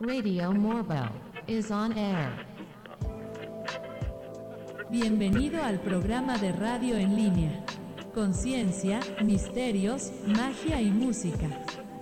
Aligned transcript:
Radio 0.00 0.52
Morbo 0.52 1.08
is 1.46 1.70
on 1.70 1.92
air. 1.98 2.46
Bienvenido 4.90 5.62
al 5.62 5.80
programa 5.80 6.38
de 6.38 6.52
radio 6.52 6.96
en 6.96 7.16
línea. 7.16 7.64
Conciencia, 8.14 9.00
misterios, 9.24 10.12
magia 10.26 10.80
y 10.80 10.90
música. 10.90 11.48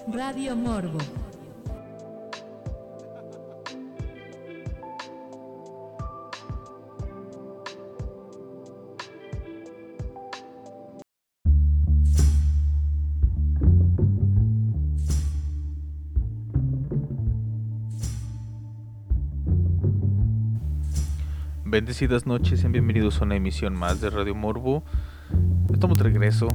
Radio 0.08 0.56
Morbo. 0.56 0.98
Bendecidas 21.90 22.24
noches 22.24 22.62
y 22.62 22.68
bienvenidos 22.68 23.20
a 23.20 23.24
una 23.24 23.34
emisión 23.34 23.74
más 23.74 24.00
de 24.00 24.10
Radio 24.10 24.32
Morbo. 24.32 24.84
Estamos 25.72 25.98
de 25.98 26.04
regreso 26.04 26.46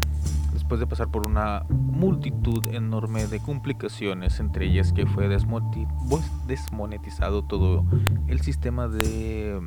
después 0.54 0.80
de 0.80 0.88
pasar 0.88 1.12
por 1.12 1.28
una 1.28 1.66
multitud 1.70 2.66
enorme 2.68 3.28
de 3.28 3.42
complicaciones, 3.42 4.40
entre 4.40 4.68
ellas 4.68 4.94
que 4.94 5.06
fue 5.06 5.28
pues, 6.10 6.32
desmonetizado 6.48 7.44
todo 7.44 7.84
el 8.30 8.40
sistema 8.40 8.88
de 8.88 9.60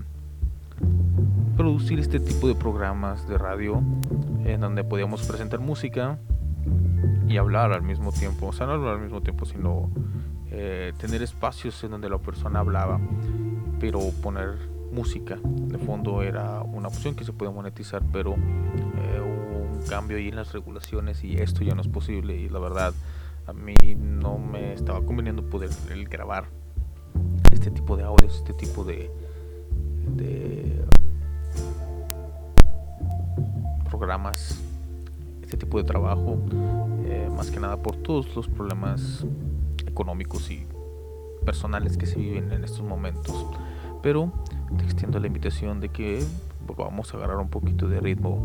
producir 1.58 1.98
este 1.98 2.18
tipo 2.18 2.48
de 2.48 2.54
programas 2.54 3.28
de 3.28 3.36
radio 3.36 3.82
en 4.46 4.62
donde 4.62 4.84
podíamos 4.84 5.26
presentar 5.26 5.60
música 5.60 6.18
y 7.28 7.36
hablar 7.36 7.74
al 7.74 7.82
mismo 7.82 8.10
tiempo, 8.10 8.46
o 8.46 8.52
sea, 8.54 8.66
no 8.66 8.72
hablar 8.72 8.94
al 8.94 9.02
mismo 9.02 9.20
tiempo, 9.20 9.44
sino 9.44 9.90
eh, 10.50 10.94
tener 10.96 11.20
espacios 11.20 11.84
en 11.84 11.90
donde 11.90 12.08
la 12.08 12.16
persona 12.16 12.60
hablaba, 12.60 12.98
pero 13.78 14.00
poner 14.22 14.77
música. 14.92 15.38
De 15.42 15.78
fondo 15.78 16.22
era 16.22 16.62
una 16.62 16.88
opción 16.88 17.14
que 17.14 17.24
se 17.24 17.32
podía 17.32 17.52
monetizar, 17.52 18.02
pero 18.12 18.34
eh, 18.34 19.20
hubo 19.20 19.78
un 19.78 19.82
cambio 19.88 20.16
ahí 20.16 20.28
en 20.28 20.36
las 20.36 20.52
regulaciones 20.52 21.24
y 21.24 21.36
esto 21.36 21.62
ya 21.62 21.74
no 21.74 21.80
es 21.80 21.88
posible. 21.88 22.36
Y 22.36 22.48
la 22.48 22.58
verdad, 22.58 22.94
a 23.46 23.52
mí 23.52 23.74
no 23.96 24.38
me 24.38 24.74
estaba 24.74 25.00
conveniendo 25.02 25.42
poder 25.42 25.70
grabar 26.08 26.46
este 27.52 27.70
tipo 27.70 27.96
de 27.96 28.04
audios, 28.04 28.36
este 28.36 28.52
tipo 28.52 28.84
de, 28.84 29.10
de 30.16 30.84
programas, 33.88 34.58
este 35.42 35.56
tipo 35.56 35.78
de 35.78 35.84
trabajo, 35.84 36.38
eh, 37.04 37.28
más 37.34 37.50
que 37.50 37.58
nada 37.58 37.76
por 37.78 37.96
todos 37.96 38.34
los 38.36 38.48
problemas 38.48 39.24
económicos 39.86 40.50
y 40.50 40.66
personales 41.44 41.96
que 41.96 42.06
se 42.06 42.16
viven 42.16 42.52
en 42.52 42.64
estos 42.64 42.82
momentos. 42.82 43.46
Pero 44.02 44.30
te 44.76 44.84
extiendo 44.84 45.18
la 45.18 45.26
invitación 45.26 45.80
de 45.80 45.88
que 45.88 46.24
vamos 46.76 47.12
a 47.12 47.16
agarrar 47.16 47.38
un 47.38 47.48
poquito 47.48 47.88
de 47.88 48.00
ritmo. 48.00 48.44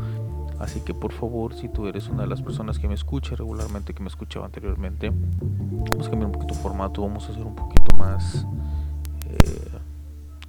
Así 0.59 0.79
que 0.81 0.93
por 0.93 1.11
favor, 1.11 1.53
si 1.53 1.67
tú 1.67 1.87
eres 1.87 2.07
una 2.07 2.23
de 2.23 2.29
las 2.29 2.41
personas 2.41 2.79
que 2.79 2.87
me 2.87 2.93
escucha 2.93 3.35
regularmente, 3.35 3.93
que 3.93 4.01
me 4.01 4.07
escuchaba 4.07 4.45
anteriormente, 4.45 5.11
vamos 5.11 6.07
a 6.07 6.09
cambiar 6.09 6.27
un 6.27 6.31
poquito 6.31 6.53
el 6.53 6.59
formato, 6.59 7.01
vamos 7.01 7.27
a 7.27 7.31
hacer 7.31 7.43
un 7.43 7.55
poquito 7.55 7.95
más 7.97 8.45
eh, 9.29 9.69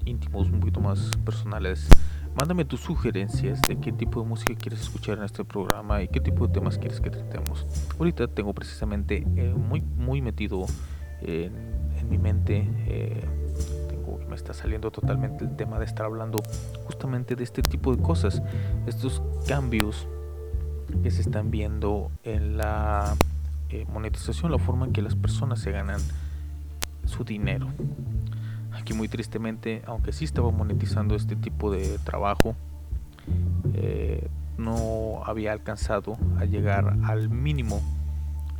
íntimos, 0.04 0.48
un 0.50 0.60
poquito 0.60 0.80
más 0.80 1.10
personales. 1.24 1.88
Mándame 2.36 2.64
tus 2.64 2.80
sugerencias 2.80 3.60
de 3.62 3.76
qué 3.76 3.92
tipo 3.92 4.20
de 4.20 4.28
música 4.28 4.54
quieres 4.54 4.80
escuchar 4.82 5.18
en 5.18 5.24
este 5.24 5.44
programa 5.44 6.02
y 6.02 6.08
qué 6.08 6.20
tipo 6.20 6.46
de 6.46 6.52
temas 6.52 6.78
quieres 6.78 7.00
que 7.00 7.10
tratemos. 7.10 7.64
Ahorita 7.98 8.26
tengo 8.26 8.52
precisamente 8.52 9.24
eh, 9.36 9.54
muy, 9.54 9.80
muy 9.80 10.20
metido 10.20 10.66
en, 11.22 11.52
en 11.96 12.08
mi 12.08 12.18
mente. 12.18 12.68
Eh, 12.86 13.43
está 14.34 14.54
saliendo 14.54 14.90
totalmente 14.90 15.44
el 15.44 15.56
tema 15.56 15.78
de 15.78 15.84
estar 15.84 16.06
hablando 16.06 16.42
justamente 16.84 17.36
de 17.36 17.44
este 17.44 17.62
tipo 17.62 17.94
de 17.94 18.02
cosas, 18.02 18.42
estos 18.86 19.22
cambios 19.46 20.06
que 21.02 21.10
se 21.10 21.22
están 21.22 21.50
viendo 21.50 22.10
en 22.22 22.56
la 22.56 23.16
eh, 23.70 23.86
monetización, 23.92 24.52
la 24.52 24.58
forma 24.58 24.86
en 24.86 24.92
que 24.92 25.02
las 25.02 25.14
personas 25.14 25.60
se 25.60 25.70
ganan 25.70 26.00
su 27.04 27.24
dinero. 27.24 27.68
Aquí 28.72 28.92
muy 28.92 29.08
tristemente, 29.08 29.82
aunque 29.86 30.12
sí 30.12 30.24
estaba 30.24 30.50
monetizando 30.50 31.14
este 31.14 31.36
tipo 31.36 31.70
de 31.70 31.98
trabajo, 31.98 32.54
eh, 33.74 34.28
no 34.58 35.22
había 35.24 35.52
alcanzado 35.52 36.16
a 36.38 36.44
llegar 36.44 36.96
al 37.04 37.28
mínimo 37.28 37.80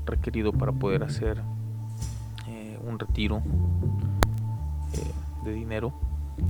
requerido 0.06 0.52
para 0.52 0.72
poder 0.72 1.02
hacer 1.02 1.40
eh, 2.48 2.78
un 2.84 2.98
retiro 2.98 3.42
de 5.44 5.52
dinero 5.52 5.92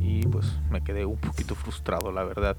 y 0.00 0.26
pues 0.26 0.46
me 0.70 0.82
quedé 0.82 1.04
un 1.04 1.16
poquito 1.16 1.54
frustrado 1.54 2.12
la 2.12 2.24
verdad. 2.24 2.56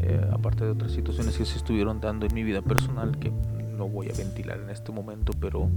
Eh, 0.00 0.28
aparte 0.32 0.64
de 0.64 0.70
otras 0.70 0.92
situaciones 0.92 1.36
que 1.36 1.44
se 1.44 1.56
estuvieron 1.56 2.00
dando 2.00 2.26
en 2.26 2.34
mi 2.34 2.42
vida 2.42 2.62
personal 2.62 3.18
que 3.18 3.30
no 3.30 3.88
voy 3.88 4.08
a 4.08 4.12
ventilar 4.16 4.60
en 4.60 4.70
este 4.70 4.92
momento 4.92 5.32
pero 5.40 5.68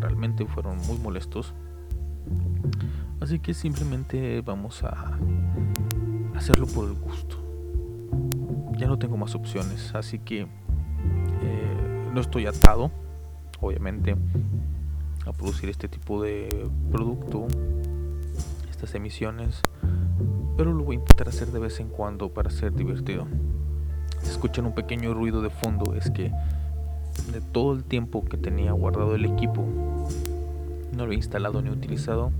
realmente 0.00 0.44
fueron 0.46 0.76
muy 0.86 0.98
molestos. 0.98 1.54
Así 3.20 3.38
que 3.38 3.54
simplemente 3.54 4.40
vamos 4.40 4.82
a 4.82 5.18
hacerlo 6.34 6.66
por 6.66 6.88
el 6.88 6.94
gusto. 6.94 7.38
Ya 8.76 8.86
no 8.86 8.98
tengo 8.98 9.16
más 9.16 9.34
opciones 9.34 9.94
así 9.94 10.18
que 10.18 10.42
eh, 10.42 12.10
no 12.12 12.20
estoy 12.20 12.46
atado 12.46 12.90
obviamente 13.60 14.16
a 15.24 15.32
producir 15.32 15.70
este 15.70 15.88
tipo 15.88 16.22
de 16.22 16.68
producto 16.90 17.46
emisiones, 18.94 19.62
pero 20.56 20.72
lo 20.72 20.84
voy 20.84 20.96
a 20.96 20.98
intentar 20.98 21.28
hacer 21.28 21.48
de 21.48 21.58
vez 21.58 21.80
en 21.80 21.88
cuando 21.88 22.28
para 22.28 22.50
ser 22.50 22.74
divertido. 22.74 23.26
Si 24.22 24.30
escuchan 24.30 24.66
un 24.66 24.74
pequeño 24.74 25.14
ruido 25.14 25.42
de 25.42 25.50
fondo 25.50 25.94
es 25.94 26.10
que 26.10 26.30
de 27.32 27.40
todo 27.40 27.72
el 27.72 27.84
tiempo 27.84 28.24
que 28.24 28.36
tenía 28.36 28.72
guardado 28.72 29.14
el 29.14 29.24
equipo 29.24 29.64
no 30.96 31.06
lo 31.06 31.12
he 31.12 31.16
instalado 31.16 31.62
ni 31.62 31.70
utilizado. 31.70 32.32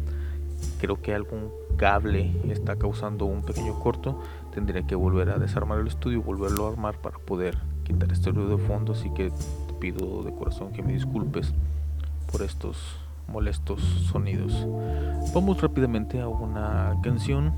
Creo 0.81 1.01
que 1.01 1.15
algún 1.15 1.51
cable 1.77 2.33
está 2.49 2.77
causando 2.77 3.25
un 3.25 3.43
pequeño 3.43 3.79
corto. 3.81 4.21
Tendría 4.55 4.87
que 4.87 4.95
volver 4.95 5.31
a 5.31 5.39
desarmar 5.39 5.79
el 5.79 5.89
estudio 5.89 6.23
volverlo 6.23 6.67
a 6.67 6.73
armar 6.73 6.97
para 6.99 7.19
poder 7.19 7.57
quitar 7.85 8.13
este 8.13 8.31
ruido 8.31 8.57
de 8.57 8.65
fondo. 8.67 8.93
Así 8.93 9.11
que 9.15 9.31
te 9.31 9.75
pido 9.81 10.23
de 10.23 10.33
corazón 10.33 10.73
que 10.73 10.83
me 10.83 10.93
disculpes 10.93 11.53
por 12.31 12.43
estos 12.43 12.77
molestos 13.33 13.81
sonidos. 14.13 14.67
Vamos 15.35 15.61
rápidamente 15.61 16.21
a 16.21 16.29
una 16.29 16.95
canción 17.03 17.53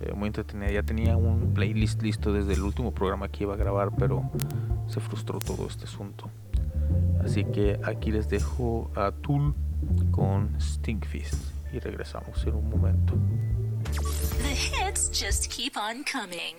eh, 0.00 0.12
muy 0.12 0.26
entretenida. 0.26 0.70
Ya 0.70 0.82
tenía 0.82 1.16
un 1.16 1.54
playlist 1.54 2.02
listo 2.02 2.32
desde 2.32 2.54
el 2.54 2.62
último 2.62 2.92
programa 2.92 3.28
que 3.28 3.44
iba 3.44 3.54
a 3.54 3.56
grabar, 3.56 3.92
pero 3.96 4.30
se 4.88 5.00
frustró 5.00 5.38
todo 5.38 5.66
este 5.66 5.84
asunto. 5.84 6.28
Así 7.24 7.44
que 7.44 7.80
aquí 7.84 8.10
les 8.10 8.28
dejo 8.28 8.90
a 8.96 9.12
Tool 9.12 9.54
con 10.10 10.60
Stinkfist 10.60 11.34
y 11.72 11.78
regresamos 11.78 12.44
en 12.46 12.54
un 12.54 12.68
momento. 12.68 13.14
The 14.42 14.52
hits 14.52 15.10
just 15.10 15.50
keep 15.50 15.76
on 15.76 16.04
coming. 16.04 16.56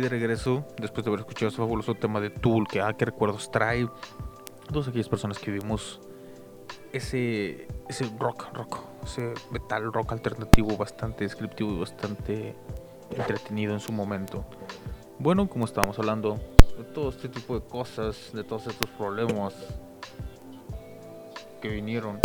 De 0.00 0.08
regreso 0.08 0.66
después 0.78 1.04
de 1.04 1.10
haber 1.10 1.20
escuchado 1.20 1.48
ese 1.48 1.58
fabuloso 1.58 1.94
tema 1.94 2.20
de 2.20 2.30
Tool, 2.30 2.66
que 2.66 2.80
ah, 2.80 2.92
qué 2.94 3.04
recuerdos 3.06 3.50
trae. 3.50 3.88
Todas 4.72 4.88
aquellas 4.88 5.08
personas 5.08 5.38
que 5.38 5.50
vimos 5.50 6.00
ese, 6.92 7.68
ese 7.88 8.10
rock, 8.18 8.52
rock, 8.54 8.78
ese 9.04 9.34
metal 9.50 9.92
rock 9.92 10.12
alternativo 10.12 10.76
bastante 10.76 11.24
descriptivo 11.24 11.72
y 11.72 11.78
bastante 11.80 12.56
entretenido 13.10 13.72
en 13.72 13.80
su 13.80 13.92
momento. 13.92 14.44
Bueno, 15.18 15.48
como 15.48 15.64
estábamos 15.64 15.98
hablando 15.98 16.38
de 16.78 16.84
todo 16.84 17.10
este 17.10 17.28
tipo 17.28 17.58
de 17.58 17.66
cosas, 17.66 18.30
de 18.32 18.44
todos 18.44 18.66
estos 18.66 18.90
problemas 18.90 19.54
que 21.60 21.68
vinieron 21.68 22.20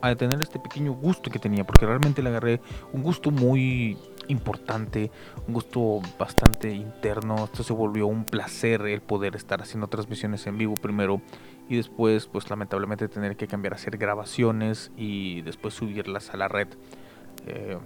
a 0.00 0.14
tener 0.14 0.40
este 0.42 0.58
pequeño 0.58 0.92
gusto 0.92 1.30
que 1.30 1.38
tenía, 1.38 1.64
porque 1.64 1.86
realmente 1.86 2.22
le 2.22 2.28
agarré 2.28 2.60
un 2.92 3.02
gusto 3.02 3.30
muy 3.30 3.96
importante, 4.28 5.10
un 5.46 5.54
gusto 5.54 6.00
bastante 6.18 6.70
interno. 6.70 7.44
Esto 7.44 7.62
se 7.62 7.72
volvió 7.72 8.06
un 8.06 8.24
placer 8.24 8.82
el 8.82 9.00
poder 9.00 9.36
estar 9.36 9.60
haciendo 9.60 9.88
transmisiones 9.88 10.46
en 10.46 10.58
vivo 10.58 10.74
primero 10.74 11.20
y 11.68 11.76
después, 11.76 12.26
pues 12.26 12.48
lamentablemente 12.48 13.08
tener 13.08 13.36
que 13.36 13.46
cambiar 13.46 13.74
a 13.74 13.76
hacer 13.76 13.96
grabaciones 13.98 14.90
y 14.96 15.42
después 15.42 15.74
subirlas 15.74 16.30
a 16.30 16.36
la 16.36 16.48
red. 16.48 16.68
Eh, 17.46 17.78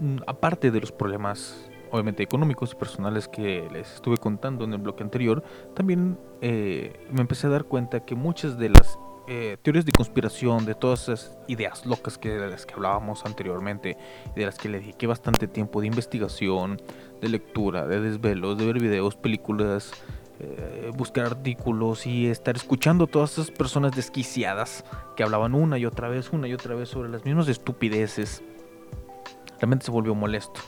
mm, 0.00 0.18
aparte 0.26 0.70
de 0.70 0.80
los 0.80 0.92
problemas 0.92 1.68
obviamente 1.90 2.22
económicos 2.22 2.72
y 2.72 2.76
personales 2.76 3.28
que 3.28 3.68
les 3.72 3.94
estuve 3.94 4.18
contando 4.18 4.64
en 4.64 4.72
el 4.72 4.78
bloque 4.78 5.02
anterior, 5.02 5.42
también 5.74 6.18
eh, 6.40 7.06
me 7.10 7.20
empecé 7.20 7.46
a 7.46 7.50
dar 7.50 7.64
cuenta 7.64 8.00
que 8.00 8.14
muchas 8.14 8.58
de 8.58 8.68
las 8.68 8.98
eh, 9.30 9.58
teorías 9.60 9.84
de 9.84 9.92
conspiración, 9.92 10.64
de 10.64 10.74
todas 10.74 11.02
esas 11.02 11.36
ideas 11.48 11.84
locas 11.84 12.16
que, 12.16 12.30
de 12.30 12.48
las 12.48 12.64
que 12.64 12.72
hablábamos 12.72 13.26
anteriormente, 13.26 13.98
de 14.34 14.46
las 14.46 14.56
que 14.56 14.70
le 14.70 14.80
dediqué 14.80 15.06
bastante 15.06 15.46
tiempo 15.46 15.82
de 15.82 15.86
investigación, 15.86 16.80
de 17.20 17.28
lectura, 17.28 17.86
de 17.86 18.00
desvelos, 18.00 18.56
de 18.56 18.64
ver 18.64 18.80
videos, 18.80 19.16
películas, 19.16 19.92
eh, 20.40 20.90
buscar 20.96 21.26
artículos 21.26 22.06
y 22.06 22.28
estar 22.28 22.56
escuchando 22.56 23.06
todas 23.06 23.32
esas 23.32 23.50
personas 23.50 23.92
desquiciadas 23.92 24.82
que 25.14 25.24
hablaban 25.24 25.54
una 25.54 25.76
y 25.76 25.84
otra 25.84 26.08
vez, 26.08 26.30
una 26.32 26.48
y 26.48 26.54
otra 26.54 26.74
vez 26.74 26.88
sobre 26.88 27.10
las 27.10 27.26
mismas 27.26 27.48
estupideces, 27.48 28.42
realmente 29.58 29.84
se 29.84 29.90
volvió 29.90 30.14
molesto. 30.14 30.60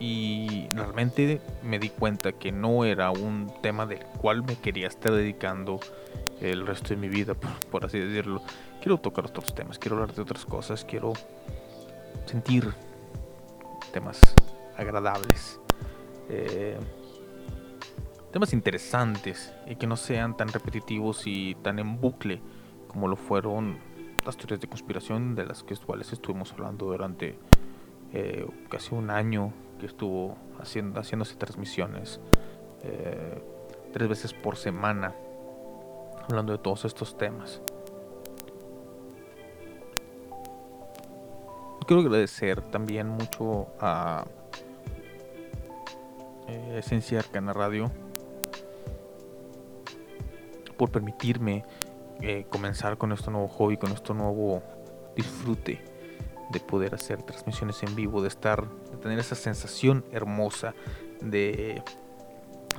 Y 0.00 0.68
realmente 0.72 1.42
me 1.62 1.78
di 1.78 1.90
cuenta 1.90 2.32
que 2.32 2.50
no 2.50 2.86
era 2.86 3.10
un 3.10 3.52
tema 3.62 3.84
del 3.84 4.00
cual 4.20 4.42
me 4.42 4.56
quería 4.56 4.88
estar 4.88 5.12
dedicando 5.12 5.80
el 6.50 6.66
resto 6.66 6.90
de 6.90 6.96
mi 6.96 7.08
vida, 7.08 7.34
por, 7.34 7.84
así 7.84 7.98
decirlo. 7.98 8.42
Quiero 8.80 8.98
tocar 8.98 9.26
otros 9.26 9.54
temas, 9.54 9.78
quiero 9.78 9.96
hablar 9.96 10.14
de 10.14 10.22
otras 10.22 10.44
cosas, 10.44 10.84
quiero 10.84 11.12
sentir 12.26 12.72
temas 13.92 14.34
agradables, 14.76 15.60
eh, 16.28 16.78
temas 18.32 18.52
interesantes 18.52 19.52
y 19.66 19.76
que 19.76 19.86
no 19.86 19.96
sean 19.96 20.36
tan 20.36 20.48
repetitivos 20.48 21.26
y 21.26 21.54
tan 21.56 21.78
en 21.78 22.00
bucle 22.00 22.40
como 22.88 23.08
lo 23.08 23.16
fueron 23.16 23.78
las 24.24 24.36
teorías 24.36 24.60
de 24.60 24.68
conspiración 24.68 25.34
de 25.34 25.46
las 25.46 25.62
que 25.62 25.76
cuales 25.76 26.12
estuvimos 26.12 26.52
hablando 26.52 26.86
durante 26.86 27.38
eh, 28.12 28.46
casi 28.68 28.94
un 28.94 29.10
año 29.10 29.52
que 29.78 29.86
estuvo 29.86 30.36
haciendo 30.60 31.00
haciéndose 31.00 31.36
transmisiones 31.36 32.20
eh, 32.82 33.42
tres 33.92 34.08
veces 34.08 34.32
por 34.32 34.56
semana 34.56 35.14
hablando 36.28 36.52
de 36.52 36.58
todos 36.58 36.84
estos 36.84 37.16
temas. 37.16 37.60
Quiero 41.86 42.00
agradecer 42.00 42.62
también 42.62 43.08
mucho 43.08 43.66
a 43.78 44.24
eh, 46.48 46.78
Esencia 46.78 47.18
Arcana 47.18 47.52
Radio 47.52 47.90
por 50.78 50.90
permitirme 50.90 51.64
eh, 52.22 52.46
comenzar 52.48 52.96
con 52.96 53.12
este 53.12 53.30
nuevo 53.30 53.48
hobby, 53.48 53.76
con 53.76 53.92
este 53.92 54.14
nuevo 54.14 54.62
disfrute 55.14 55.84
de 56.50 56.60
poder 56.60 56.94
hacer 56.94 57.22
transmisiones 57.22 57.82
en 57.82 57.94
vivo, 57.94 58.22
de 58.22 58.28
estar, 58.28 58.66
de 58.90 58.96
tener 58.96 59.18
esa 59.18 59.34
sensación 59.34 60.04
hermosa 60.10 60.74
de 61.20 61.82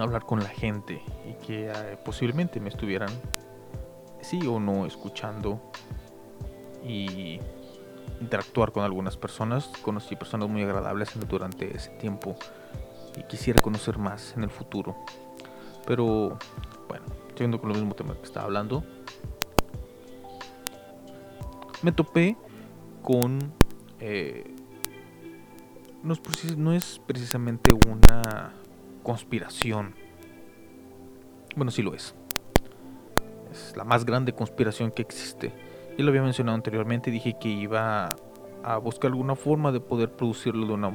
hablar 0.04 0.26
con 0.26 0.40
la 0.40 0.50
gente 0.50 1.02
y 1.26 1.34
que 1.46 1.70
eh, 1.70 1.98
posiblemente 2.04 2.60
me 2.60 2.70
estuvieran 2.70 3.10
sí 4.22 4.46
o 4.48 4.60
no 4.60 4.86
escuchando 4.86 5.62
y 6.84 7.40
interactuar 8.20 8.72
con 8.72 8.84
algunas 8.84 9.18
personas. 9.18 9.68
Conocí 9.82 10.16
personas 10.16 10.50
muy 10.50 10.64
agradables 10.64 11.12
durante 11.28 11.76
ese 11.76 11.92
tiempo 11.92 12.36
y 13.18 13.24
quisiera 13.24 13.62
conocer 13.62 13.98
más 13.98 14.34
en 14.36 14.44
el 14.44 14.50
futuro. 14.50 14.96
Pero 15.86 16.38
bueno, 16.88 17.06
siguiendo 17.30 17.60
con 17.60 17.72
el 17.72 17.78
mismo 17.78 17.96
tema 17.96 18.16
que 18.16 18.24
estaba 18.24 18.46
hablando, 18.46 18.84
me 21.82 21.92
topé 21.92 22.36
con... 23.02 23.54
Eh, 24.00 24.52
no 26.04 26.74
es 26.74 27.00
precisamente 27.08 27.72
una 27.88 28.54
conspiración. 29.06 29.94
Bueno, 31.56 31.72
sí 31.72 31.84
lo 31.84 31.94
es. 31.94 32.16
Es 33.52 33.78
la 33.78 33.86
más 33.86 34.04
grande 34.04 34.34
conspiración 34.34 34.92
que 34.92 35.04
existe. 35.04 35.54
Ya 35.98 36.04
lo 36.04 36.10
había 36.10 36.24
mencionado 36.24 36.56
anteriormente, 36.56 37.12
dije 37.12 37.38
que 37.40 37.48
iba 37.48 38.16
a 38.64 38.78
buscar 38.78 39.12
alguna 39.12 39.36
forma 39.36 39.72
de 39.72 39.80
poder 39.80 40.12
producirlo 40.12 40.66
de 40.66 40.74
una 40.74 40.92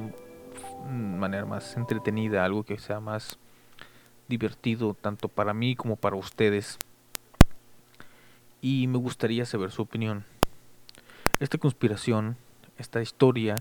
manera 0.87 1.45
más 1.45 1.75
entretenida, 1.77 2.43
algo 2.43 2.63
que 2.63 2.77
sea 2.77 2.99
más 2.99 3.39
divertido 4.27 4.93
tanto 4.93 5.29
para 5.29 5.53
mí 5.53 5.75
como 5.75 5.95
para 5.95 6.17
ustedes. 6.17 6.77
Y 8.61 8.87
me 8.87 8.97
gustaría 8.97 9.45
saber 9.45 9.71
su 9.71 9.81
opinión. 9.81 10.25
Esta 11.39 11.57
conspiración, 11.57 12.35
esta 12.77 13.01
historia, 13.01 13.55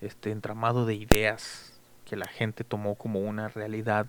este 0.00 0.32
entramado 0.32 0.84
de 0.84 0.96
ideas 0.96 1.71
que 2.12 2.16
la 2.18 2.28
gente 2.28 2.62
tomó 2.62 2.94
como 2.96 3.20
una 3.20 3.48
realidad 3.48 4.06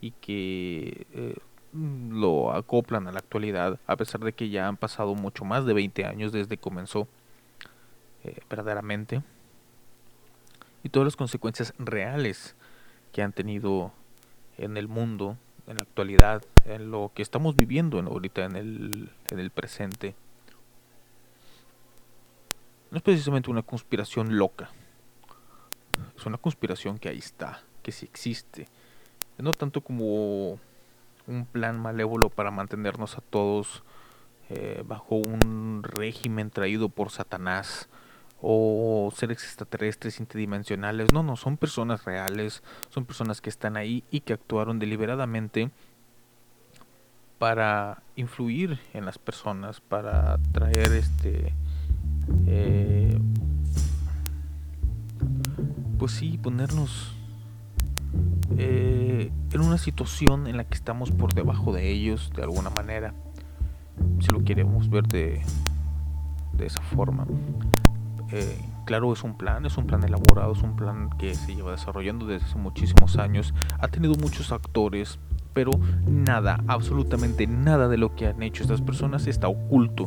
y 0.00 0.12
que 0.12 1.08
eh, 1.12 1.34
lo 1.72 2.52
acoplan 2.52 3.08
a 3.08 3.10
la 3.10 3.18
actualidad, 3.18 3.80
a 3.88 3.96
pesar 3.96 4.20
de 4.20 4.32
que 4.32 4.48
ya 4.48 4.68
han 4.68 4.76
pasado 4.76 5.16
mucho 5.16 5.44
más 5.44 5.66
de 5.66 5.74
20 5.74 6.04
años 6.04 6.30
desde 6.30 6.50
que 6.50 6.62
comenzó 6.62 7.08
eh, 8.22 8.38
verdaderamente. 8.48 9.24
Y 10.84 10.90
todas 10.90 11.04
las 11.04 11.16
consecuencias 11.16 11.74
reales 11.80 12.54
que 13.10 13.22
han 13.22 13.32
tenido 13.32 13.90
en 14.56 14.76
el 14.76 14.86
mundo, 14.86 15.36
en 15.66 15.78
la 15.78 15.82
actualidad, 15.82 16.44
en 16.64 16.92
lo 16.92 17.10
que 17.12 17.22
estamos 17.22 17.56
viviendo 17.56 17.98
en, 17.98 18.06
ahorita 18.06 18.44
en 18.44 18.54
el, 18.54 19.10
en 19.30 19.40
el 19.40 19.50
presente. 19.50 20.14
No 22.92 22.98
es 22.98 23.02
precisamente 23.02 23.50
una 23.50 23.62
conspiración 23.62 24.38
loca, 24.38 24.70
es 26.22 26.26
una 26.26 26.38
conspiración 26.38 26.98
que 26.98 27.08
ahí 27.08 27.18
está, 27.18 27.60
que 27.82 27.90
sí 27.90 28.06
existe. 28.06 28.68
No 29.38 29.52
tanto 29.52 29.80
como 29.80 30.60
un 31.26 31.46
plan 31.50 31.80
malévolo 31.80 32.28
para 32.30 32.52
mantenernos 32.52 33.18
a 33.18 33.20
todos 33.22 33.82
eh, 34.48 34.84
bajo 34.86 35.16
un 35.16 35.82
régimen 35.82 36.50
traído 36.50 36.88
por 36.88 37.10
Satanás 37.10 37.88
o 38.40 39.12
seres 39.16 39.42
extraterrestres 39.42 40.20
interdimensionales. 40.20 41.12
No, 41.12 41.24
no, 41.24 41.34
son 41.34 41.56
personas 41.56 42.04
reales, 42.04 42.62
son 42.90 43.04
personas 43.04 43.40
que 43.40 43.50
están 43.50 43.76
ahí 43.76 44.04
y 44.12 44.20
que 44.20 44.32
actuaron 44.32 44.78
deliberadamente 44.78 45.70
para 47.40 48.00
influir 48.14 48.78
en 48.94 49.06
las 49.06 49.18
personas, 49.18 49.80
para 49.80 50.38
traer 50.52 50.92
este 50.92 51.52
eh, 52.46 53.18
pues 56.02 56.14
sí, 56.14 56.36
ponernos 56.36 57.12
eh, 58.58 59.30
en 59.52 59.60
una 59.60 59.78
situación 59.78 60.48
en 60.48 60.56
la 60.56 60.64
que 60.64 60.74
estamos 60.74 61.12
por 61.12 61.32
debajo 61.32 61.72
de 61.72 61.90
ellos 61.90 62.32
de 62.34 62.42
alguna 62.42 62.70
manera, 62.70 63.14
si 64.18 64.32
lo 64.32 64.42
queremos 64.42 64.90
ver 64.90 65.06
de, 65.06 65.42
esa 66.58 66.82
forma. 66.82 67.24
Eh, 68.32 68.60
claro, 68.84 69.12
es 69.12 69.22
un 69.22 69.38
plan, 69.38 69.64
es 69.64 69.76
un 69.76 69.86
plan 69.86 70.02
elaborado, 70.02 70.54
es 70.54 70.62
un 70.62 70.74
plan 70.74 71.08
que 71.20 71.36
se 71.36 71.54
lleva 71.54 71.70
desarrollando 71.70 72.26
desde 72.26 72.46
hace 72.46 72.58
muchísimos 72.58 73.16
años, 73.16 73.54
ha 73.78 73.86
tenido 73.86 74.16
muchos 74.16 74.50
actores, 74.50 75.20
pero 75.54 75.70
nada, 76.08 76.64
absolutamente 76.66 77.46
nada 77.46 77.86
de 77.86 77.98
lo 77.98 78.16
que 78.16 78.26
han 78.26 78.42
hecho 78.42 78.64
estas 78.64 78.80
personas 78.80 79.28
está 79.28 79.46
oculto, 79.46 80.06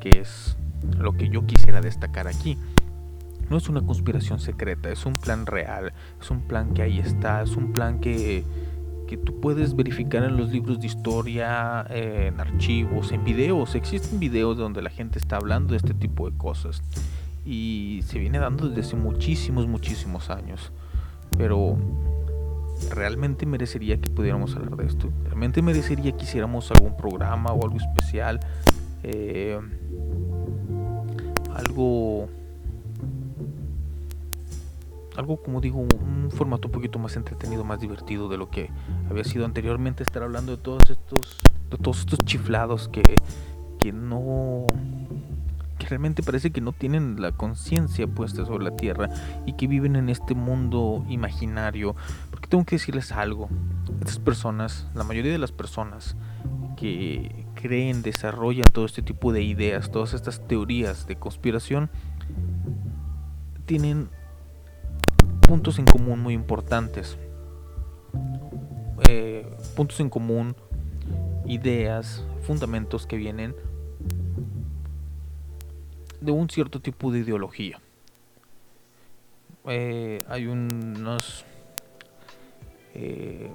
que 0.00 0.22
es 0.22 0.56
lo 0.98 1.12
que 1.12 1.28
yo 1.28 1.46
quisiera 1.46 1.80
destacar 1.80 2.26
aquí 2.26 2.58
no 3.50 3.56
es 3.56 3.68
una 3.68 3.82
conspiración 3.82 4.38
secreta, 4.38 4.90
es 4.90 5.04
un 5.04 5.16
plan 5.16 5.44
real, 5.44 5.92
es 6.20 6.30
un 6.30 6.40
plan 6.42 6.72
que 6.72 6.82
ahí 6.82 7.00
está, 7.00 7.42
es 7.42 7.56
un 7.56 7.72
plan 7.72 7.98
que, 8.00 8.44
que 9.08 9.16
tú 9.16 9.40
puedes 9.40 9.74
verificar 9.74 10.22
en 10.22 10.36
los 10.36 10.50
libros 10.52 10.80
de 10.80 10.86
historia, 10.86 11.84
en 11.90 12.38
archivos, 12.40 13.10
en 13.10 13.24
videos. 13.24 13.74
Existen 13.74 14.20
videos 14.20 14.56
donde 14.56 14.82
la 14.82 14.90
gente 14.90 15.18
está 15.18 15.36
hablando 15.36 15.72
de 15.72 15.78
este 15.78 15.94
tipo 15.94 16.30
de 16.30 16.36
cosas 16.38 16.80
y 17.44 18.02
se 18.06 18.20
viene 18.20 18.38
dando 18.38 18.68
desde 18.68 18.82
hace 18.82 18.96
muchísimos, 18.96 19.66
muchísimos 19.66 20.30
años. 20.30 20.70
Pero 21.36 21.76
realmente 22.94 23.46
merecería 23.46 24.00
que 24.00 24.08
pudiéramos 24.08 24.54
hablar 24.54 24.76
de 24.76 24.86
esto. 24.86 25.10
Realmente 25.24 25.60
merecería 25.60 26.16
que 26.16 26.22
hiciéramos 26.22 26.70
algún 26.70 26.96
programa 26.96 27.52
o 27.52 27.64
algo 27.64 27.78
especial. 27.78 28.38
eh, 29.02 29.58
algo 31.54 32.28
algo 35.20 35.42
como 35.42 35.60
digo 35.60 35.78
un 35.78 36.30
formato 36.30 36.68
un 36.68 36.72
poquito 36.72 36.98
más 36.98 37.14
entretenido 37.16 37.62
más 37.62 37.80
divertido 37.80 38.28
de 38.28 38.36
lo 38.36 38.50
que 38.50 38.70
había 39.08 39.24
sido 39.24 39.44
anteriormente 39.44 40.02
estar 40.02 40.22
hablando 40.22 40.56
de 40.56 40.62
todos 40.62 40.90
estos 40.90 41.38
de 41.70 41.76
todos 41.78 42.00
estos 42.00 42.24
chiflados 42.24 42.88
que 42.88 43.02
que 43.78 43.92
no 43.92 44.66
que 45.78 45.86
realmente 45.86 46.22
parece 46.22 46.50
que 46.50 46.60
no 46.60 46.72
tienen 46.72 47.20
la 47.20 47.32
conciencia 47.32 48.06
puesta 48.06 48.44
sobre 48.44 48.64
la 48.64 48.76
tierra 48.76 49.08
y 49.46 49.54
que 49.54 49.66
viven 49.66 49.96
en 49.96 50.10
este 50.10 50.34
mundo 50.34 51.06
imaginario. 51.08 51.96
Porque 52.30 52.48
tengo 52.48 52.64
que 52.64 52.76
decirles 52.76 53.12
algo 53.12 53.48
estas 54.00 54.18
personas 54.18 54.86
la 54.94 55.04
mayoría 55.04 55.32
de 55.32 55.38
las 55.38 55.52
personas 55.52 56.16
que 56.76 57.46
creen 57.54 58.02
desarrollan 58.02 58.68
todo 58.72 58.84
este 58.84 59.02
tipo 59.02 59.32
de 59.32 59.42
ideas 59.42 59.90
todas 59.90 60.14
estas 60.14 60.46
teorías 60.46 61.06
de 61.06 61.16
conspiración 61.16 61.90
tienen 63.66 64.08
puntos 65.50 65.80
en 65.80 65.84
común 65.84 66.20
muy 66.20 66.32
importantes. 66.32 67.18
Eh, 69.08 69.44
puntos 69.74 69.98
en 69.98 70.08
común, 70.08 70.54
ideas, 71.44 72.24
fundamentos 72.42 73.04
que 73.04 73.16
vienen 73.16 73.56
de 76.20 76.30
un 76.30 76.48
cierto 76.48 76.78
tipo 76.78 77.10
de 77.10 77.18
ideología. 77.18 77.80
Eh, 79.64 80.22
hay 80.28 80.46
unos 80.46 81.44
eh, 82.94 83.50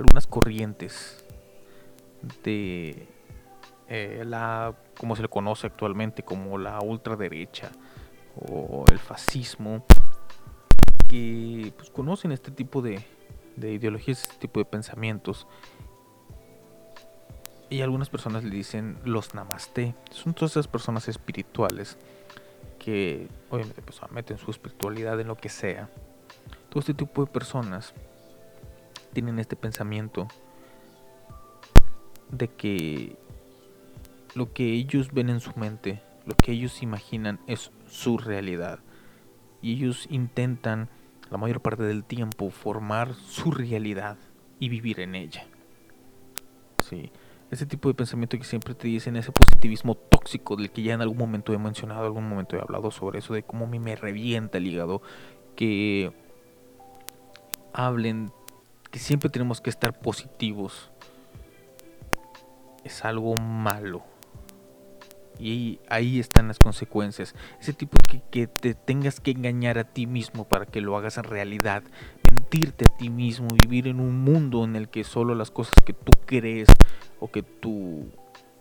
algunas 0.00 0.26
corrientes 0.26 1.24
de 2.42 3.06
la 4.24 4.74
como 4.98 5.14
se 5.14 5.22
le 5.22 5.28
conoce 5.28 5.68
actualmente 5.68 6.24
como 6.24 6.58
la 6.58 6.80
ultraderecha 6.80 7.70
o 8.34 8.84
el 8.90 8.98
fascismo 8.98 9.84
que 11.08 11.72
pues, 11.76 11.90
conocen 11.90 12.32
este 12.32 12.50
tipo 12.50 12.82
de, 12.82 13.04
de 13.56 13.72
ideologías, 13.72 14.22
este 14.22 14.36
tipo 14.36 14.60
de 14.60 14.64
pensamientos. 14.64 15.46
Y 17.70 17.82
algunas 17.82 18.08
personas 18.08 18.44
le 18.44 18.50
dicen 18.50 18.98
los 19.04 19.34
namaste. 19.34 19.94
Son 20.10 20.34
todas 20.34 20.52
esas 20.52 20.68
personas 20.68 21.08
espirituales 21.08 21.98
que 22.78 23.28
obviamente 23.50 23.82
pues, 23.82 24.00
meten 24.10 24.38
su 24.38 24.50
espiritualidad 24.50 25.20
en 25.20 25.28
lo 25.28 25.36
que 25.36 25.48
sea. 25.48 25.90
Todo 26.70 26.80
este 26.80 26.94
tipo 26.94 27.24
de 27.24 27.30
personas 27.30 27.92
tienen 29.12 29.38
este 29.38 29.56
pensamiento 29.56 30.28
de 32.30 32.48
que 32.48 33.16
lo 34.34 34.52
que 34.52 34.72
ellos 34.72 35.12
ven 35.12 35.30
en 35.30 35.40
su 35.40 35.52
mente, 35.58 36.02
lo 36.26 36.36
que 36.36 36.52
ellos 36.52 36.82
imaginan 36.82 37.40
es 37.46 37.70
su 37.88 38.18
realidad. 38.18 38.80
Y 39.60 39.74
ellos 39.74 40.06
intentan 40.10 40.88
la 41.30 41.38
mayor 41.38 41.60
parte 41.60 41.82
del 41.82 42.04
tiempo 42.04 42.50
formar 42.50 43.14
su 43.14 43.50
realidad 43.50 44.16
y 44.58 44.68
vivir 44.68 45.00
en 45.00 45.14
ella. 45.14 45.46
Sí, 46.84 47.10
ese 47.50 47.66
tipo 47.66 47.88
de 47.88 47.94
pensamiento 47.94 48.38
que 48.38 48.44
siempre 48.44 48.74
te 48.74 48.88
dicen, 48.88 49.16
ese 49.16 49.32
positivismo 49.32 49.94
tóxico 49.94 50.56
del 50.56 50.70
que 50.70 50.82
ya 50.82 50.94
en 50.94 51.00
algún 51.00 51.18
momento 51.18 51.52
he 51.52 51.58
mencionado, 51.58 52.04
algún 52.04 52.28
momento 52.28 52.56
he 52.56 52.60
hablado 52.60 52.90
sobre 52.90 53.20
eso, 53.20 53.34
de 53.34 53.42
cómo 53.42 53.66
a 53.66 53.68
mí 53.68 53.78
me 53.78 53.96
revienta 53.96 54.58
el 54.58 54.66
hígado, 54.66 55.02
que 55.56 56.12
hablen 57.72 58.32
que 58.90 58.98
siempre 58.98 59.28
tenemos 59.30 59.60
que 59.60 59.70
estar 59.70 59.98
positivos, 59.98 60.90
es 62.84 63.04
algo 63.04 63.36
malo. 63.36 64.02
Y 65.38 65.80
ahí 65.88 66.18
están 66.18 66.48
las 66.48 66.58
consecuencias. 66.58 67.34
Ese 67.60 67.72
tipo 67.72 67.96
que, 68.08 68.22
que, 68.30 68.46
te 68.46 68.74
tengas 68.74 69.20
que 69.20 69.30
engañar 69.30 69.78
a 69.78 69.84
ti 69.84 70.06
mismo 70.06 70.44
para 70.44 70.66
que 70.66 70.80
lo 70.80 70.96
hagas 70.96 71.18
en 71.18 71.24
realidad. 71.24 71.82
Mentirte 72.30 72.86
a 72.86 72.96
ti 72.96 73.10
mismo. 73.10 73.48
Vivir 73.62 73.88
en 73.88 74.00
un 74.00 74.18
mundo 74.18 74.64
en 74.64 74.76
el 74.76 74.88
que 74.88 75.04
solo 75.04 75.34
las 75.34 75.50
cosas 75.50 75.74
que 75.84 75.92
tú 75.92 76.12
crees 76.26 76.68
o 77.20 77.30
que 77.30 77.42
tú 77.42 78.06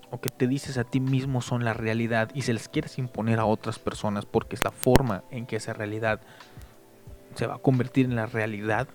o 0.10 0.22
que 0.22 0.30
te 0.30 0.48
dices 0.48 0.78
a 0.78 0.84
ti 0.84 1.00
mismo 1.00 1.42
son 1.42 1.66
la 1.66 1.74
realidad 1.74 2.30
y 2.34 2.44
se 2.44 2.54
les 2.54 2.70
quieres 2.70 2.98
imponer 2.98 3.40
a 3.40 3.46
otras 3.46 3.78
personas 3.78 4.26
porque 4.26 4.56
es 4.56 4.64
la 4.64 4.72
forma 4.72 5.24
en 5.32 5.46
que 5.46 5.58
esa 5.58 5.74
realidad 5.74 6.22
se 7.36 7.46
va 7.46 7.56
a 7.56 7.60
convertir 7.60 8.06
en 8.06 8.16
la 8.16 8.26
realidad. 8.26 8.88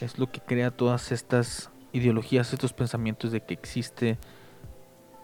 Es 0.00 0.18
lo 0.18 0.30
que 0.30 0.40
crea 0.40 0.70
todas 0.70 1.12
estas 1.12 1.70
ideologías, 1.92 2.52
estos 2.52 2.72
pensamientos 2.72 3.32
de 3.32 3.40
que 3.40 3.54
existe 3.54 4.18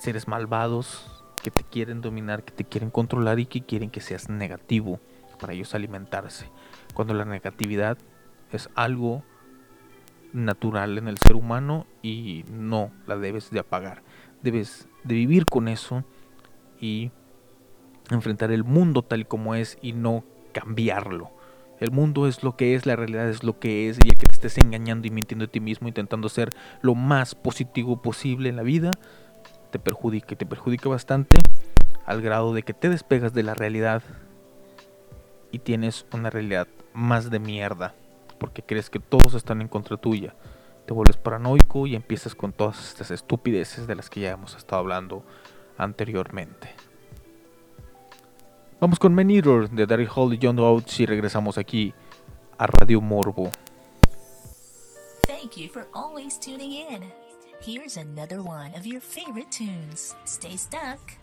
seres 0.01 0.27
malvados 0.27 1.25
que 1.43 1.51
te 1.51 1.63
quieren 1.63 2.01
dominar, 2.01 2.43
que 2.43 2.53
te 2.53 2.65
quieren 2.65 2.91
controlar 2.91 3.39
y 3.39 3.47
que 3.47 3.63
quieren 3.63 3.91
que 3.91 4.01
seas 4.01 4.29
negativo 4.29 5.01
para 5.41 5.55
ellos 5.55 5.75
alimentarse. 5.75 6.47
Cuando 6.95 7.15
la 7.15 7.25
negatividad 7.25 7.99
es 8.53 8.69
algo 8.75 9.23
natural 10.33 10.99
en 10.99 11.09
el 11.09 11.19
ser 11.19 11.37
humano 11.37 11.87
y 12.03 12.45
no 12.51 12.93
la 13.07 13.17
debes 13.17 13.51
de 13.51 13.61
apagar. 13.61 14.03
Debes 14.43 14.89
de 15.05 15.15
vivir 15.15 15.47
con 15.47 15.69
eso 15.69 16.05
y 16.81 17.11
enfrentar 18.11 18.53
el 18.53 18.65
mundo 18.65 19.03
tal 19.03 19.27
como 19.27 19.55
es 19.55 19.79
y 19.83 19.93
no 19.93 20.25
cambiarlo. 20.53 21.31
El 21.79 21.93
mundo 21.93 22.27
es 22.27 22.43
lo 22.43 22.57
que 22.57 22.75
es, 22.75 22.85
la 22.85 22.95
realidad 22.95 23.29
es 23.31 23.43
lo 23.43 23.59
que 23.59 23.89
es, 23.89 23.99
y 24.05 24.09
el 24.11 24.17
que 24.17 24.27
te 24.27 24.35
estés 24.35 24.59
engañando 24.59 25.07
y 25.07 25.11
mintiendo 25.11 25.47
a 25.47 25.49
ti 25.49 25.61
mismo, 25.61 25.89
intentando 25.89 26.29
ser 26.29 26.51
lo 26.83 26.95
más 26.95 27.35
positivo 27.35 28.03
posible 28.03 28.51
en 28.51 28.57
la 28.57 28.63
vida, 28.63 28.91
te 29.71 29.79
perjudica 29.79 30.35
y 30.35 30.37
te 30.37 30.47
perjudica 30.47 30.89
bastante 30.89 31.39
al 32.07 32.23
grado 32.23 32.53
de 32.55 32.63
que 32.63 32.75
te 32.75 32.89
despegas 32.89 33.33
de 33.33 33.43
la 33.43 33.55
realidad 33.55 34.03
y 35.53 35.61
tienes 35.61 36.07
una 36.13 36.31
realidad 36.31 36.69
más 36.93 37.31
de 37.31 37.39
mierda 37.39 37.95
porque 38.39 38.63
crees 38.63 38.91
que 38.91 38.99
todos 38.99 39.35
están 39.35 39.61
en 39.61 39.69
contra 39.69 39.97
tuya. 39.97 40.35
Te 40.87 40.95
vuelves 40.95 41.19
paranoico 41.19 41.87
y 41.87 41.95
empiezas 41.95 42.35
con 42.35 42.53
todas 42.53 42.89
estas 42.89 43.11
estupideces 43.11 43.87
de 43.87 43.95
las 43.95 44.11
que 44.11 44.21
ya 44.21 44.33
hemos 44.33 44.57
estado 44.57 44.81
hablando 44.81 45.23
anteriormente. 45.77 46.75
Vamos 48.81 48.99
con 48.99 49.15
Man 49.15 49.31
Eater 49.31 49.69
de 49.69 49.87
Daryl 49.87 50.09
Hall 50.09 50.33
y 50.35 50.39
John 50.43 50.59
Oates 50.59 50.99
y 51.01 51.07
regresamos 51.07 51.59
aquí 51.59 51.93
a 52.57 52.67
Radio 52.67 53.01
Morbo. 53.01 53.51
Thank 55.27 55.57
you 55.57 55.69
for 55.69 55.87
always 55.93 56.41
tuning 56.41 56.73
in. 56.73 57.30
Here's 57.63 57.99
another 57.99 58.43
one 58.43 58.75
of 58.75 58.87
your 58.87 59.03
favorite 59.03 59.53
tunes. 59.53 60.15
Stay 60.25 60.57
stuck. 60.57 61.20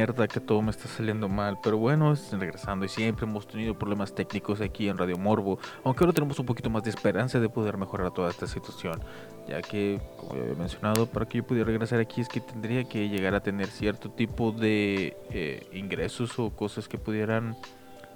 Mierda, 0.00 0.26
que 0.26 0.40
todo 0.40 0.62
me 0.62 0.70
está 0.70 0.88
saliendo 0.88 1.28
mal. 1.28 1.58
Pero 1.62 1.76
bueno, 1.76 2.14
regresando. 2.32 2.86
Y 2.86 2.88
siempre 2.88 3.26
hemos 3.26 3.46
tenido 3.46 3.78
problemas 3.78 4.14
técnicos 4.14 4.60
aquí 4.62 4.88
en 4.88 4.96
Radio 4.96 5.18
Morbo. 5.18 5.58
Aunque 5.84 6.04
ahora 6.04 6.14
tenemos 6.14 6.38
un 6.38 6.46
poquito 6.46 6.70
más 6.70 6.82
de 6.84 6.90
esperanza 6.90 7.38
de 7.38 7.48
poder 7.48 7.76
mejorar 7.76 8.10
toda 8.12 8.30
esta 8.30 8.46
situación. 8.46 9.00
Ya 9.46 9.60
que, 9.60 10.00
como 10.16 10.34
ya 10.36 10.42
había 10.42 10.54
mencionado, 10.54 11.06
para 11.06 11.26
que 11.26 11.38
yo 11.38 11.46
pudiera 11.46 11.66
regresar 11.66 12.00
aquí 12.00 12.22
es 12.22 12.28
que 12.28 12.40
tendría 12.40 12.84
que 12.84 13.08
llegar 13.08 13.34
a 13.34 13.40
tener 13.40 13.66
cierto 13.66 14.10
tipo 14.10 14.52
de 14.52 15.16
eh, 15.30 15.68
ingresos 15.72 16.38
o 16.38 16.50
cosas 16.50 16.88
que 16.88 16.96
pudieran 16.96 17.56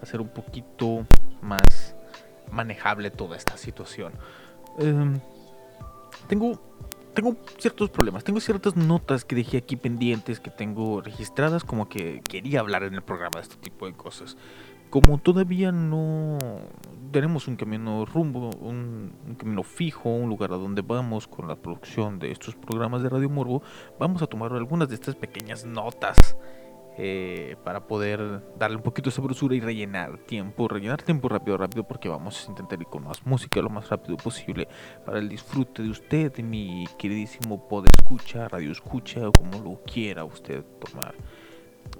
hacer 0.00 0.20
un 0.20 0.28
poquito 0.28 1.06
más 1.42 1.94
manejable 2.50 3.10
toda 3.10 3.36
esta 3.36 3.58
situación. 3.58 4.12
Em, 4.78 5.20
tengo 6.28 6.58
tengo 7.14 7.37
ciertos 7.59 7.90
problemas, 7.90 8.24
tengo 8.24 8.40
ciertas 8.40 8.77
notas 8.77 9.24
que 9.24 9.37
dejé 9.37 9.59
aquí 9.59 9.77
pendientes, 9.77 10.40
que 10.40 10.50
tengo 10.50 11.00
registradas, 11.00 11.64
como 11.64 11.88
que 11.88 12.20
quería 12.29 12.61
hablar 12.61 12.83
en 12.83 12.94
el 12.94 13.03
programa 13.03 13.37
de 13.37 13.42
este 13.42 13.57
tipo 13.57 13.87
de 13.87 13.94
cosas. 13.94 14.37
Como 14.90 15.18
todavía 15.18 15.72
no 15.72 16.38
tenemos 17.11 17.48
un 17.48 17.57
camino 17.57 18.05
rumbo, 18.05 18.50
un, 18.61 19.12
un 19.27 19.35
camino 19.37 19.62
fijo, 19.62 20.09
un 20.11 20.29
lugar 20.29 20.53
a 20.53 20.57
donde 20.57 20.83
vamos 20.83 21.27
con 21.27 21.48
la 21.48 21.57
producción 21.57 22.18
de 22.18 22.31
estos 22.31 22.55
programas 22.55 23.03
de 23.03 23.09
Radio 23.09 23.31
Morbo, 23.31 23.62
vamos 23.98 24.22
a 24.22 24.27
tomar 24.27 24.53
algunas 24.53 24.88
de 24.88 24.96
estas 24.96 25.16
pequeñas 25.16 25.64
notas 25.64 26.37
eh, 26.96 27.57
para 27.64 27.87
poder 27.87 28.42
darle 28.57 28.76
un 28.76 28.83
poquito 28.83 29.11
de 29.11 29.16
sabrosura 29.16 29.57
y 29.57 29.61
rellenar 29.61 30.18
tiempo, 30.18 30.68
rellenar 30.68 31.02
tiempo 31.02 31.28
rápido, 31.28 31.57
rápido, 31.57 31.85
porque 31.85 32.09
vamos 32.09 32.46
a 32.46 32.50
intentar 32.50 32.80
ir 32.80 32.87
con 32.87 33.02
más 33.02 33.26
música 33.26 33.61
lo 33.61 33.70
más 33.70 33.88
rápido 33.88 34.16
posible 34.16 34.68
para 35.04 35.18
el 35.18 35.28
disfrute 35.28 35.83
de 35.83 35.90
usted, 35.90 36.38
mi 36.38 36.87
queridísimo 36.98 37.68
pod 37.68 37.87
escucha, 37.87 38.48
radio 38.48 38.70
escucha 38.70 39.28
o 39.28 39.33
como 39.33 39.59
lo 39.59 39.83
quiera 39.83 40.24
usted 40.24 40.64
tomar. 40.78 41.14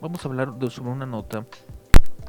Vamos 0.01 0.25
a 0.25 0.29
hablar 0.29 0.55
de, 0.55 0.71
sobre 0.71 0.91
una 0.91 1.07
nota 1.07 1.45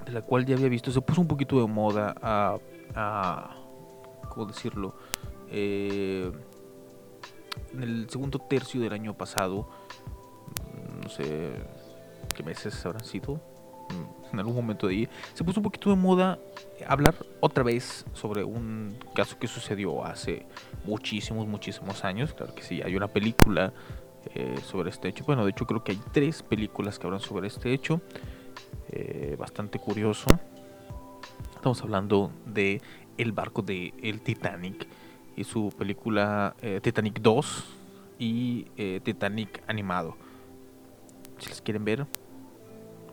de 0.06 0.12
la 0.12 0.22
cual 0.22 0.46
ya 0.46 0.56
había 0.56 0.70
visto, 0.70 0.92
se 0.92 1.02
puso 1.02 1.22
un 1.22 1.28
poquito 1.28 1.60
de 1.62 1.68
moda 1.68 2.16
a, 2.22 2.58
a 2.96 3.56
¿cómo 4.30 4.46
decirlo? 4.48 4.96
Eh, 5.50 6.32
en 7.74 7.84
el 7.84 8.10
segundo 8.10 8.40
tercio 8.40 8.82
del 8.82 8.94
año 8.94 9.16
pasado, 9.16 9.70
no 11.04 11.10
sé, 11.10 11.54
qué 12.36 12.44
meses 12.44 12.86
habrán 12.86 13.04
sido, 13.04 13.36
mm, 13.90 14.34
en 14.34 14.40
algún 14.40 14.56
momento 14.56 14.88
de 14.88 14.94
ahí, 14.94 15.10
se 15.34 15.44
puso 15.44 15.60
un 15.60 15.64
poquito 15.64 15.90
de 15.90 15.96
moda 15.96 16.38
hablar 16.88 17.16
otra 17.40 17.64
vez 17.64 18.06
sobre 18.14 18.44
un 18.44 18.98
caso 19.16 19.40
que 19.40 19.48
sucedió 19.48 20.06
hace 20.06 20.46
muchísimos, 20.84 21.48
muchísimos 21.48 22.04
años. 22.04 22.34
Claro 22.34 22.54
que 22.54 22.62
sí, 22.62 22.82
hay 22.82 22.96
una 22.96 23.08
película 23.08 23.74
eh, 24.34 24.58
sobre 24.66 24.90
este 24.90 25.08
hecho. 25.08 25.24
Bueno, 25.26 25.44
de 25.46 25.52
hecho 25.52 25.66
creo 25.66 25.84
que 25.84 25.94
hay 25.94 26.02
tres 26.12 26.44
películas 26.44 27.00
que 27.00 27.08
hablan 27.08 27.22
sobre 27.22 27.48
este 27.48 27.74
hecho. 27.74 28.02
Eh, 28.90 29.36
bastante 29.38 29.80
curioso. 29.80 30.28
Estamos 31.56 31.82
hablando 31.82 32.32
de 32.46 32.82
el 33.18 33.32
barco 33.32 33.62
de 33.62 33.94
el 34.02 34.22
Titanic 34.22 34.88
y 35.36 35.44
su 35.44 35.74
película 35.78 36.56
eh, 36.62 36.80
Titanic 36.82 37.20
2 37.22 37.66
y 38.20 38.64
Titanic 39.04 39.62
animado. 39.68 40.16
Si 41.38 41.50
las 41.50 41.62
quieren 41.62 41.84
ver, 41.84 42.06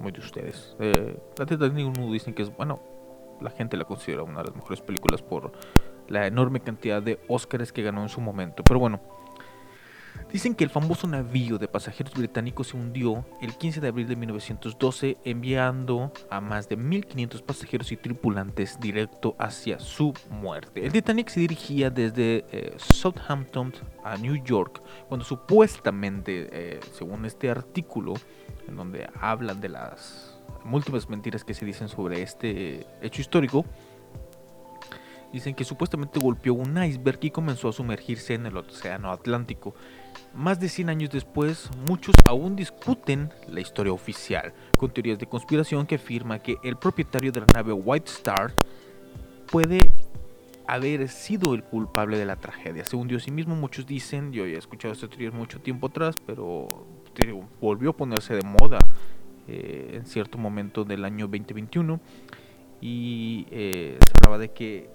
muy 0.03 0.13
de 0.13 0.21
ustedes. 0.21 0.77
Eh, 0.81 1.17
la 1.39 1.47
Titanic 1.47 1.87
1 1.97 2.13
dicen 2.13 2.35
que 2.35 2.43
es, 2.43 2.55
bueno, 2.55 2.81
la 3.41 3.51
gente 3.51 3.77
la 3.77 3.85
considera 3.85 4.23
una 4.23 4.41
de 4.41 4.49
las 4.49 4.57
mejores 4.57 4.81
películas 4.81 5.23
por 5.23 5.53
la 6.09 6.27
enorme 6.27 6.61
cantidad 6.61 7.03
de 7.03 7.21
Oscars 7.29 7.73
que 7.73 7.83
ganó 7.83 8.03
en 8.03 8.09
su 8.09 8.21
momento. 8.21 8.63
Pero 8.65 8.81
bueno, 8.81 9.01
dicen 10.33 10.55
que 10.55 10.65
el 10.65 10.71
famoso 10.71 11.07
navío 11.07 11.59
de 11.59 11.69
pasajeros 11.69 12.15
británicos 12.15 12.69
se 12.69 12.77
hundió 12.77 13.25
el 13.43 13.55
15 13.55 13.81
de 13.81 13.89
abril 13.89 14.09
de 14.09 14.17
1912 14.17 15.19
enviando 15.25 16.13
a 16.31 16.41
más 16.41 16.69
de 16.69 16.77
1500 16.77 17.43
pasajeros 17.43 17.93
y 17.93 17.99
tripulantes 17.99 18.81
directo 18.81 19.37
hacia 19.39 19.79
su 19.79 20.15
muerte. 20.31 20.85
El 20.85 20.93
Titanic 20.93 21.29
se 21.29 21.41
dirigía 21.41 21.91
desde 21.91 22.47
eh, 22.51 22.75
Southampton 22.79 23.75
a 24.05 24.17
New 24.17 24.43
York 24.43 24.83
cuando 25.09 25.25
supuestamente, 25.25 26.49
eh, 26.51 26.81
según 26.93 27.27
este 27.27 27.51
artículo, 27.51 28.15
en 28.67 28.77
donde 28.77 29.09
hablan 29.21 29.61
de 29.61 29.69
las 29.69 30.41
múltiples 30.65 31.09
mentiras 31.09 31.45
que 31.45 31.53
se 31.53 31.67
dicen 31.67 31.89
sobre 31.89 32.23
este 32.23 32.87
hecho 33.03 33.21
histórico, 33.21 33.67
dicen 35.33 35.55
que 35.55 35.65
supuestamente 35.65 36.21
golpeó 36.21 36.55
un 36.55 36.83
iceberg 36.83 37.19
y 37.23 37.31
comenzó 37.31 37.69
a 37.69 37.73
sumergirse 37.73 38.35
en 38.35 38.47
el 38.47 38.57
Océano 38.57 39.11
Atlántico. 39.11 39.75
Más 40.35 40.59
de 40.59 40.69
100 40.69 40.89
años 40.89 41.11
después, 41.11 41.71
muchos 41.87 42.15
aún 42.25 42.57
discuten 42.57 43.31
la 43.49 43.61
historia 43.61 43.93
oficial, 43.93 44.55
con 44.79 44.91
teorías 44.91 45.19
de 45.19 45.27
conspiración 45.27 45.87
que 45.87 45.97
afirma 45.97 46.39
que 46.39 46.57
el 46.63 46.77
propietario 46.77 47.31
de 47.33 47.41
la 47.41 47.47
nave 47.55 47.73
White 47.73 48.11
Star 48.11 48.53
puede 49.51 49.79
haber 50.67 51.09
sido 51.09 51.55
el 51.55 51.63
culpable 51.63 52.17
de 52.17 52.25
la 52.25 52.37
tragedia. 52.37 52.85
Se 52.85 52.97
hundió 52.97 53.19
a 53.19 53.21
sí 53.21 53.31
mismo, 53.31 53.55
muchos 53.55 53.87
dicen, 53.87 54.33
yo 54.33 54.47
he 54.47 54.57
escuchado 54.57 54.95
esta 54.95 55.09
teoría 55.09 55.31
mucho 55.31 55.61
tiempo 55.61 55.89
atrás, 55.89 56.17
pero 56.27 56.87
volvió 57.61 57.91
a 57.91 57.93
ponerse 57.93 58.35
de 58.35 58.43
moda 58.43 58.79
eh, 59.49 59.91
en 59.95 60.07
cierto 60.07 60.39
momento 60.39 60.85
del 60.85 61.05
año 61.05 61.27
2021 61.27 62.01
y 62.81 63.47
eh, 63.51 63.99
se 64.01 64.13
hablaba 64.17 64.39
de 64.39 64.51
que 64.51 64.89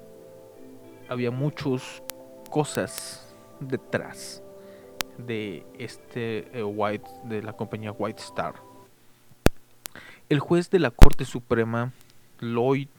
había 1.10 1.32
muchas 1.32 2.02
cosas 2.50 3.36
detrás 3.60 4.42
de 5.18 5.66
este 5.78 6.58
eh, 6.58 6.64
White 6.64 7.10
de 7.26 7.42
la 7.44 7.54
compañía 7.54 7.92
White 7.92 8.22
Star. 8.22 8.56
El 10.30 10.40
juez 10.40 10.70
de 10.70 10.80
la 10.80 10.92
Corte 10.92 11.26
Suprema 11.26 11.92
Lloyd 12.40 12.90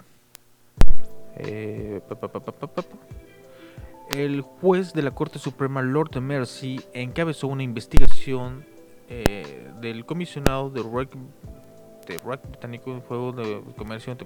el 4.10 4.40
juez 4.40 4.92
de 4.92 5.02
la 5.02 5.10
Corte 5.12 5.38
Suprema 5.38 5.82
Lord 5.82 6.20
Mercy 6.20 6.80
encabezó 6.92 7.46
una 7.46 7.62
investigación 7.62 8.64
eh, 9.08 9.70
del 9.80 10.04
comisionado 10.04 10.70
de 10.70 10.82
ROC, 10.82 11.12
de 12.06 12.18
británico 12.18 13.00
juego 13.06 13.32
de 13.32 13.62
comercio 13.76 14.16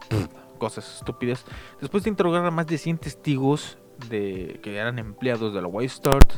cosas 0.58 0.98
estúpidas 0.98 1.44
después 1.80 2.04
de 2.04 2.10
interrogar 2.10 2.44
a 2.44 2.50
más 2.50 2.66
de 2.66 2.78
100 2.78 2.98
testigos 2.98 3.78
de 4.08 4.60
que 4.62 4.76
eran 4.76 4.98
empleados 4.98 5.52
de 5.52 5.60
la 5.60 5.66
White 5.66 5.94
Start 5.94 6.32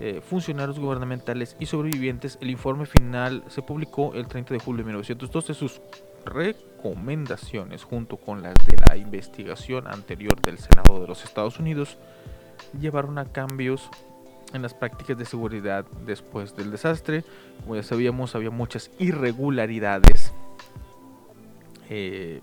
eh, 0.00 0.20
funcionarios 0.22 0.78
gubernamentales 0.78 1.56
y 1.60 1.66
sobrevivientes 1.66 2.38
el 2.40 2.50
informe 2.50 2.86
final 2.86 3.44
se 3.48 3.62
publicó 3.62 4.14
el 4.14 4.26
30 4.26 4.54
de 4.54 4.60
julio 4.60 4.78
de 4.78 4.86
1912 4.86 5.52
sus 5.54 5.80
recomendaciones 6.24 7.84
junto 7.84 8.16
con 8.16 8.42
las 8.42 8.54
de 8.66 8.76
la 8.88 8.96
investigación 8.96 9.86
anterior 9.86 10.40
del 10.40 10.58
Senado 10.58 11.00
de 11.00 11.06
los 11.06 11.24
Estados 11.24 11.58
Unidos 11.58 11.98
llevaron 12.80 13.18
a 13.18 13.26
cambios 13.26 13.90
en 14.52 14.62
las 14.62 14.74
prácticas 14.74 15.16
de 15.16 15.24
seguridad 15.24 15.84
después 16.06 16.56
del 16.56 16.70
desastre. 16.70 17.24
Como 17.62 17.76
ya 17.76 17.82
sabíamos, 17.82 18.34
había 18.34 18.50
muchas 18.50 18.90
irregularidades 18.98 20.32
eh, 21.88 22.40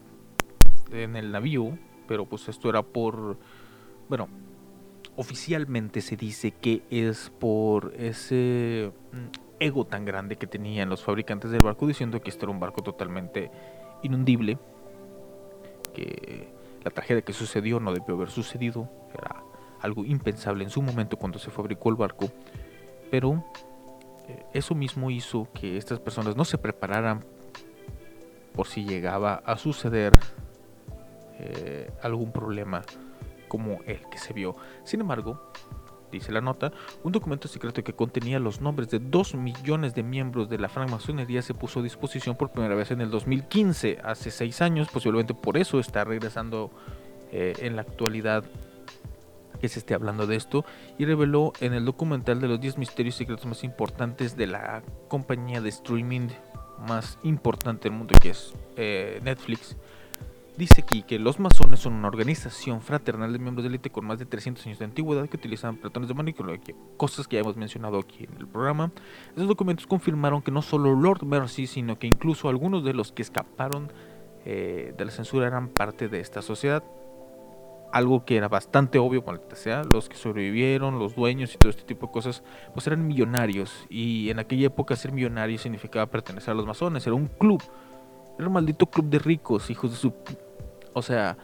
en 0.91 1.15
el 1.15 1.31
navío, 1.31 1.77
pero 2.07 2.25
pues 2.25 2.47
esto 2.47 2.69
era 2.69 2.81
por, 2.83 3.37
bueno, 4.09 4.29
oficialmente 5.17 6.01
se 6.01 6.15
dice 6.15 6.51
que 6.51 6.83
es 6.89 7.31
por 7.39 7.93
ese 7.97 8.91
mm, 9.11 9.25
ego 9.59 9.85
tan 9.85 10.05
grande 10.05 10.37
que 10.37 10.45
tenían 10.45 10.89
los 10.89 11.03
fabricantes 11.03 11.51
del 11.51 11.61
barco 11.61 11.87
diciendo 11.87 12.21
que 12.21 12.29
este 12.29 12.45
era 12.45 12.51
un 12.51 12.59
barco 12.59 12.83
totalmente 12.83 13.51
inundible, 14.03 14.59
que 15.93 16.53
la 16.83 16.91
tragedia 16.91 17.23
que 17.23 17.33
sucedió 17.33 17.79
no 17.79 17.91
debió 17.91 18.15
haber 18.15 18.29
sucedido, 18.29 18.89
era 19.13 19.43
algo 19.81 20.05
impensable 20.05 20.63
en 20.63 20.69
su 20.69 20.83
momento 20.83 21.17
cuando 21.17 21.39
se 21.39 21.49
fabricó 21.49 21.89
el 21.89 21.95
barco, 21.95 22.29
pero 23.09 23.43
eh, 24.27 24.45
eso 24.53 24.75
mismo 24.75 25.09
hizo 25.09 25.47
que 25.51 25.77
estas 25.77 25.99
personas 25.99 26.35
no 26.35 26.45
se 26.45 26.59
prepararan 26.59 27.25
por 28.53 28.67
si 28.67 28.85
llegaba 28.85 29.41
a 29.45 29.57
suceder 29.57 30.13
eh, 31.39 31.89
algún 32.03 32.31
problema 32.31 32.83
como 33.47 33.79
el 33.85 34.01
que 34.09 34.17
se 34.17 34.33
vio. 34.33 34.55
Sin 34.83 35.01
embargo, 35.01 35.51
dice 36.11 36.31
la 36.31 36.41
nota, 36.41 36.71
un 37.03 37.11
documento 37.11 37.47
secreto 37.47 37.83
que 37.83 37.93
contenía 37.93 38.39
los 38.39 38.61
nombres 38.61 38.89
de 38.89 38.99
2 38.99 39.35
millones 39.35 39.93
de 39.95 40.03
miembros 40.03 40.49
de 40.49 40.57
la 40.57 40.69
francmasonería 40.69 41.41
se 41.41 41.53
puso 41.53 41.79
a 41.79 41.83
disposición 41.83 42.35
por 42.35 42.51
primera 42.51 42.75
vez 42.75 42.91
en 42.91 43.01
el 43.01 43.09
2015, 43.09 43.99
hace 44.03 44.31
6 44.31 44.61
años, 44.61 44.87
posiblemente 44.91 45.33
por 45.33 45.57
eso 45.57 45.79
está 45.79 46.03
regresando 46.03 46.71
eh, 47.31 47.53
en 47.59 47.75
la 47.75 47.81
actualidad 47.81 48.43
que 49.59 49.69
se 49.69 49.79
esté 49.79 49.93
hablando 49.93 50.27
de 50.27 50.35
esto 50.35 50.65
y 50.97 51.05
reveló 51.05 51.51
en 51.59 51.73
el 51.73 51.83
documental 51.83 52.39
de 52.39 52.47
los 52.47 52.61
10 52.61 52.77
misterios 52.77 53.15
secretos 53.15 53.45
más 53.45 53.63
importantes 53.63 54.37
de 54.37 54.47
la 54.47 54.83
compañía 55.07 55.61
de 55.61 55.69
streaming 55.69 56.29
más 56.87 57.17
importante 57.23 57.89
del 57.89 57.97
mundo 57.97 58.13
que 58.21 58.29
es 58.29 58.53
eh, 58.75 59.19
Netflix 59.23 59.75
Dice 60.57 60.81
aquí 60.81 61.03
que 61.03 61.19
los 61.19 61.39
masones 61.39 61.81
son 61.81 61.93
una 61.93 62.07
organización 62.07 62.81
fraternal 62.81 63.31
de 63.31 63.37
miembros 63.37 63.63
de 63.63 63.69
élite 63.69 63.91
con 63.91 64.07
más 64.07 64.17
de 64.17 64.25
300 64.25 64.65
años 64.65 64.79
de 64.79 64.85
antigüedad 64.85 65.29
que 65.29 65.37
utilizan 65.37 65.77
platones 65.77 66.09
de 66.09 66.15
manipulación, 66.15 66.75
cosas 66.97 67.27
que 67.27 67.35
ya 67.35 67.41
hemos 67.41 67.55
mencionado 67.55 67.99
aquí 67.99 68.23
en 68.23 68.35
el 68.39 68.47
programa. 68.47 68.91
Esos 69.35 69.47
documentos 69.47 69.85
confirmaron 69.85 70.41
que 70.41 70.49
no 70.49 70.63
solo 70.63 70.95
Lord 70.95 71.23
Mercy, 71.25 71.67
sino 71.67 71.99
que 71.99 72.07
incluso 72.07 72.49
algunos 72.49 72.83
de 72.83 72.95
los 72.95 73.11
que 73.11 73.21
escaparon 73.21 73.91
eh, 74.45 74.95
de 74.97 75.05
la 75.05 75.11
censura 75.11 75.45
eran 75.45 75.67
parte 75.67 76.09
de 76.09 76.21
esta 76.21 76.41
sociedad. 76.41 76.83
Algo 77.93 78.25
que 78.25 78.35
era 78.35 78.47
bastante 78.47 78.97
obvio, 78.97 79.23
que 79.23 79.55
sea, 79.55 79.83
los 79.83 80.09
que 80.09 80.17
sobrevivieron, 80.17 80.97
los 80.97 81.15
dueños 81.15 81.53
y 81.53 81.59
todo 81.59 81.69
este 81.69 81.83
tipo 81.83 82.07
de 82.07 82.13
cosas, 82.13 82.41
pues 82.73 82.87
eran 82.87 83.05
millonarios. 83.05 83.85
Y 83.91 84.31
en 84.31 84.39
aquella 84.39 84.67
época 84.67 84.95
ser 84.95 85.11
millonario 85.11 85.59
significaba 85.59 86.07
pertenecer 86.07 86.49
a 86.49 86.55
los 86.55 86.65
masones, 86.65 87.05
era 87.05 87.15
un 87.15 87.27
club. 87.27 87.61
Era 88.39 88.47
un 88.47 88.53
maldito 88.53 88.87
club 88.87 89.05
de 89.05 89.19
ricos, 89.19 89.69
hijos 89.69 89.91
de 89.91 89.97
su 89.97 90.13
o 90.97 91.01
sea, 91.01 91.37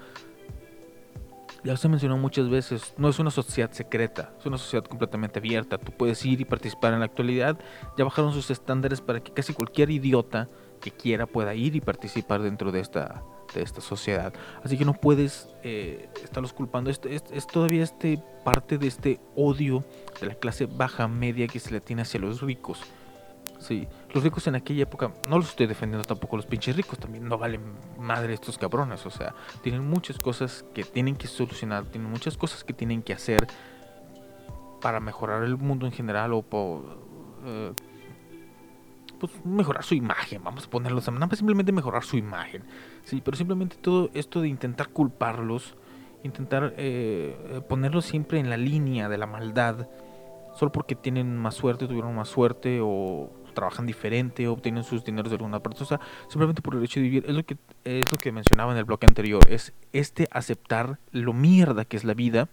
ya 1.63 1.77
se 1.77 1.87
mencionó 1.87 2.17
muchas 2.17 2.49
veces, 2.49 2.93
no 2.97 3.07
es 3.07 3.19
una 3.19 3.31
sociedad 3.31 3.71
secreta, 3.71 4.33
es 4.37 4.45
una 4.45 4.57
sociedad 4.57 4.83
completamente 4.85 5.39
abierta. 5.39 5.77
Tú 5.77 5.91
puedes 5.91 6.25
ir 6.25 6.41
y 6.41 6.45
participar 6.45 6.93
en 6.93 6.99
la 6.99 7.05
actualidad. 7.05 7.57
Ya 7.97 8.03
bajaron 8.03 8.33
sus 8.33 8.51
estándares 8.51 8.99
para 8.99 9.21
que 9.21 9.31
casi 9.31 9.53
cualquier 9.53 9.89
idiota 9.89 10.49
que 10.81 10.91
quiera 10.91 11.25
pueda 11.25 11.55
ir 11.55 11.75
y 11.75 11.81
participar 11.81 12.41
dentro 12.41 12.73
de 12.73 12.81
esta, 12.81 13.23
de 13.55 13.61
esta 13.61 13.79
sociedad. 13.79 14.33
Así 14.63 14.77
que 14.77 14.83
no 14.83 14.93
puedes 14.93 15.47
eh, 15.63 16.09
estarlos 16.21 16.51
culpando. 16.51 16.89
Es, 16.89 16.99
es, 17.05 17.47
todavía 17.47 17.83
este 17.83 18.21
parte 18.43 18.77
de 18.77 18.87
este 18.87 19.21
odio 19.35 19.85
de 20.19 20.27
la 20.27 20.35
clase 20.35 20.65
baja 20.65 21.07
media 21.07 21.47
que 21.47 21.61
se 21.61 21.71
le 21.71 21.79
tiene 21.79 22.01
hacia 22.01 22.19
los 22.19 22.41
ricos. 22.41 22.81
Sí, 23.63 23.87
los 24.13 24.21
ricos 24.21 24.45
en 24.47 24.55
aquella 24.55 24.83
época, 24.83 25.13
no 25.29 25.37
los 25.37 25.47
estoy 25.47 25.67
defendiendo 25.67 26.05
tampoco, 26.05 26.35
los 26.35 26.45
pinches 26.45 26.75
ricos 26.75 26.99
también 26.99 27.29
no 27.29 27.37
valen 27.37 27.61
madre 27.97 28.33
estos 28.33 28.57
cabrones, 28.57 29.05
o 29.05 29.09
sea, 29.09 29.33
tienen 29.61 29.89
muchas 29.89 30.19
cosas 30.19 30.65
que 30.73 30.83
tienen 30.83 31.15
que 31.15 31.27
solucionar, 31.27 31.85
tienen 31.85 32.11
muchas 32.11 32.35
cosas 32.35 32.65
que 32.65 32.73
tienen 32.73 33.01
que 33.01 33.13
hacer 33.13 33.47
para 34.81 34.99
mejorar 34.99 35.43
el 35.43 35.55
mundo 35.55 35.85
en 35.85 35.93
general 35.93 36.33
o 36.33 36.41
por, 36.41 36.97
eh, 37.45 37.71
pues 39.17 39.31
mejorar 39.45 39.85
su 39.85 39.95
imagen, 39.95 40.43
vamos 40.43 40.65
a 40.65 40.69
ponerlo, 40.69 40.99
nada 41.13 41.33
simplemente 41.33 41.71
mejorar 41.71 42.03
su 42.03 42.17
imagen, 42.17 42.65
sí, 43.05 43.21
pero 43.23 43.37
simplemente 43.37 43.77
todo 43.77 44.09
esto 44.13 44.41
de 44.41 44.49
intentar 44.49 44.89
culparlos, 44.89 45.77
intentar 46.23 46.73
eh, 46.75 47.61
ponerlos 47.69 48.03
siempre 48.03 48.39
en 48.39 48.49
la 48.49 48.57
línea 48.57 49.07
de 49.07 49.17
la 49.17 49.25
maldad, 49.25 49.87
solo 50.53 50.73
porque 50.73 50.95
tienen 50.95 51.37
más 51.37 51.55
suerte, 51.55 51.87
tuvieron 51.87 52.13
más 52.13 52.27
suerte 52.27 52.79
o 52.81 53.31
trabajan 53.53 53.85
diferente, 53.85 54.47
obtienen 54.47 54.83
sus 54.83 55.03
dineros 55.03 55.29
de 55.29 55.35
alguna 55.35 55.59
parte, 55.59 55.83
o 55.83 55.85
sea, 55.85 55.99
simplemente 56.27 56.61
por 56.61 56.75
el 56.75 56.83
hecho 56.83 56.99
de 56.99 57.03
vivir, 57.03 57.25
es 57.27 57.35
lo 57.35 57.43
que 57.43 57.57
es 57.83 58.11
lo 58.11 58.17
que 58.17 58.31
mencionaba 58.31 58.71
en 58.71 58.77
el 58.77 58.83
bloque 58.83 59.05
anterior, 59.05 59.41
es 59.49 59.73
este 59.91 60.27
aceptar 60.31 60.99
lo 61.11 61.33
mierda 61.33 61.85
que 61.85 61.97
es 61.97 62.03
la 62.03 62.13
vida 62.13 62.49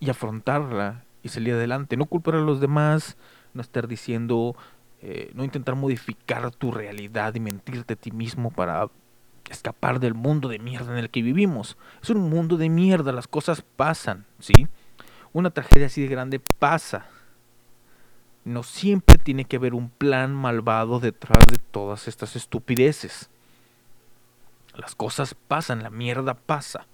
y 0.00 0.10
afrontarla 0.10 1.04
y 1.22 1.28
salir 1.28 1.54
adelante, 1.54 1.96
no 1.96 2.06
culpar 2.06 2.36
a 2.36 2.40
los 2.40 2.60
demás, 2.60 3.16
no 3.54 3.62
estar 3.62 3.88
diciendo, 3.88 4.54
eh, 5.00 5.30
no 5.34 5.44
intentar 5.44 5.74
modificar 5.74 6.50
tu 6.52 6.70
realidad 6.70 7.34
y 7.34 7.40
mentirte 7.40 7.94
a 7.94 7.96
ti 7.96 8.12
mismo 8.12 8.50
para 8.50 8.88
escapar 9.50 10.00
del 10.00 10.14
mundo 10.14 10.48
de 10.48 10.58
mierda 10.58 10.92
en 10.92 10.98
el 10.98 11.10
que 11.10 11.22
vivimos. 11.22 11.76
Es 12.02 12.10
un 12.10 12.28
mundo 12.28 12.56
de 12.56 12.68
mierda, 12.68 13.12
las 13.12 13.28
cosas 13.28 13.62
pasan, 13.62 14.26
¿sí? 14.38 14.68
Una 15.32 15.50
tragedia 15.50 15.86
así 15.86 16.02
de 16.02 16.08
grande 16.08 16.40
pasa 16.58 17.06
no 18.46 18.62
siempre 18.62 19.18
tiene 19.18 19.44
que 19.44 19.56
haber 19.56 19.74
un 19.74 19.90
plan 19.90 20.32
malvado 20.32 21.00
detrás 21.00 21.44
de 21.50 21.58
todas 21.58 22.06
estas 22.06 22.36
estupideces. 22.36 23.28
Las 24.72 24.94
cosas 24.94 25.34
pasan, 25.34 25.82
la 25.82 25.90
mierda 25.90 26.34
pasa. 26.34 26.86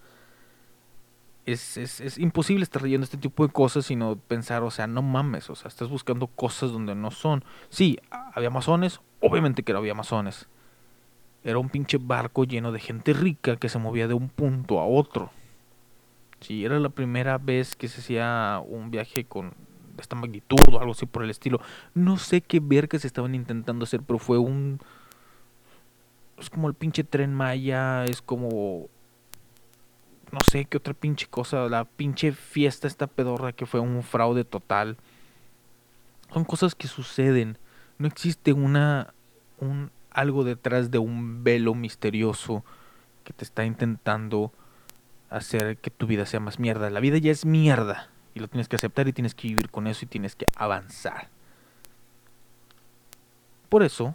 Es, 1.45 1.77
es, 1.77 2.17
imposible 2.19 2.63
estar 2.63 2.81
leyendo 2.81 3.05
este 3.05 3.19
tipo 3.19 3.47
de 3.47 3.53
cosas 3.53 3.85
sino 3.85 4.17
pensar, 4.17 4.63
o 4.63 4.71
sea, 4.71 4.87
no 4.87 5.03
mames, 5.03 5.51
o 5.51 5.55
sea, 5.55 5.69
estás 5.69 5.91
buscando 5.91 6.27
cosas 6.27 6.73
donde 6.73 6.95
no 6.95 7.11
son. 7.11 7.45
Sí, 7.69 7.99
había 8.11 8.49
masones, 8.49 9.01
obviamente 9.21 9.63
que 9.63 9.75
no 9.75 9.81
había 9.81 9.95
masones. 9.95 10.49
Era 11.45 11.59
un 11.59 11.69
pinche 11.69 11.99
barco 12.01 12.45
lleno 12.45 12.73
de 12.73 12.81
gente 12.81 13.13
rica 13.13 13.57
que 13.57 13.69
se 13.69 13.79
movía 13.79 14.09
de 14.09 14.15
un 14.15 14.31
punto 14.31 14.81
a 14.81 14.87
otro. 14.87 15.31
Sí, 16.41 16.65
era 16.65 16.79
la 16.79 16.89
primera 16.89 17.37
vez 17.37 17.77
que 17.77 17.89
se 17.89 18.01
hacía 18.01 18.63
un 18.65 18.91
viaje 18.91 19.25
con 19.25 19.53
esta 20.03 20.17
magnitud 20.17 20.59
o 20.73 20.79
algo 20.79 20.93
así 20.93 21.07
por 21.07 21.23
el 21.23 21.31
estilo. 21.31 21.61
No 21.95 22.19
sé 22.19 22.43
qué 22.43 22.61
ver 22.61 22.89
que 22.89 22.99
se 22.99 23.07
estaban 23.07 23.35
intentando 23.35 23.85
hacer, 23.85 24.03
pero 24.03 24.19
fue 24.19 24.39
un... 24.39 24.81
Es 26.39 26.51
como 26.51 26.69
el 26.69 26.75
pinche 26.75 27.05
tren 27.05 27.33
Maya, 27.33 28.05
es 28.05 28.21
como... 28.21 28.89
No 30.31 30.39
sé 30.51 30.65
qué 30.65 30.79
otra 30.79 30.95
pinche 30.95 31.27
cosa, 31.27 31.69
la 31.69 31.85
pinche 31.85 32.33
fiesta 32.33 32.87
esta 32.87 33.07
pedorra 33.07 33.53
que 33.53 33.67
fue 33.67 33.81
un 33.81 34.03
fraude 34.03 34.45
total. 34.45 34.97
Son 36.33 36.45
cosas 36.45 36.75
que 36.75 36.89
suceden. 36.89 37.59
No 37.99 38.07
existe 38.07 38.53
una... 38.53 39.15
un 39.59 39.91
algo 40.11 40.45
detrás 40.45 40.91
de 40.91 40.99
un 40.99 41.43
velo 41.43 41.75
misterioso 41.75 42.65
que 43.25 43.33
te 43.33 43.45
está 43.45 43.65
intentando 43.65 44.53
hacer 45.31 45.79
que 45.79 45.91
tu 45.91 46.07
vida 46.07 46.27
sea 46.27 46.39
más 46.39 46.59
mierda. 46.59 46.91
La 46.91 47.01
vida 47.01 47.17
ya 47.17 47.33
es 47.33 47.47
mierda 47.47 48.12
y 48.35 48.41
lo 48.41 48.49
tienes 48.49 48.69
que 48.69 48.77
aceptar 48.77 49.09
y 49.09 49.13
tienes 49.13 49.35
que 49.35 49.49
vivir 49.49 49.71
con 49.71 49.87
eso 49.87 50.05
y 50.05 50.09
tienes 50.09 50.35
que 50.35 50.47
avanzar. 50.57 51.29
Por 53.69 53.83
eso, 53.83 54.15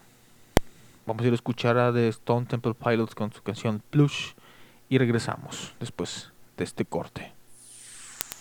vamos 1.05 1.23
a 1.23 1.27
ir 1.27 1.33
a 1.33 1.35
escuchar 1.35 1.77
a 1.77 1.91
The 1.91 2.09
Stone 2.09 2.45
Temple 2.45 2.73
Pilots 2.73 3.15
con 3.15 3.31
su 3.31 3.41
canción 3.41 3.81
Plush 3.89 4.33
y 4.89 4.97
regresamos 4.97 5.73
después 5.79 6.31
de 6.57 6.63
este 6.63 6.85
corte. 6.85 7.33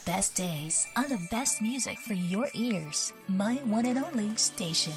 Best 0.07 0.39
days 0.39 0.87
the 1.09 1.19
best 1.31 1.61
music 1.61 1.99
for 1.99 2.15
your 2.15 2.49
ears. 2.55 3.13
My 3.29 3.59
one 3.69 3.87
and 3.87 3.99
only 3.99 4.31
station. 4.37 4.95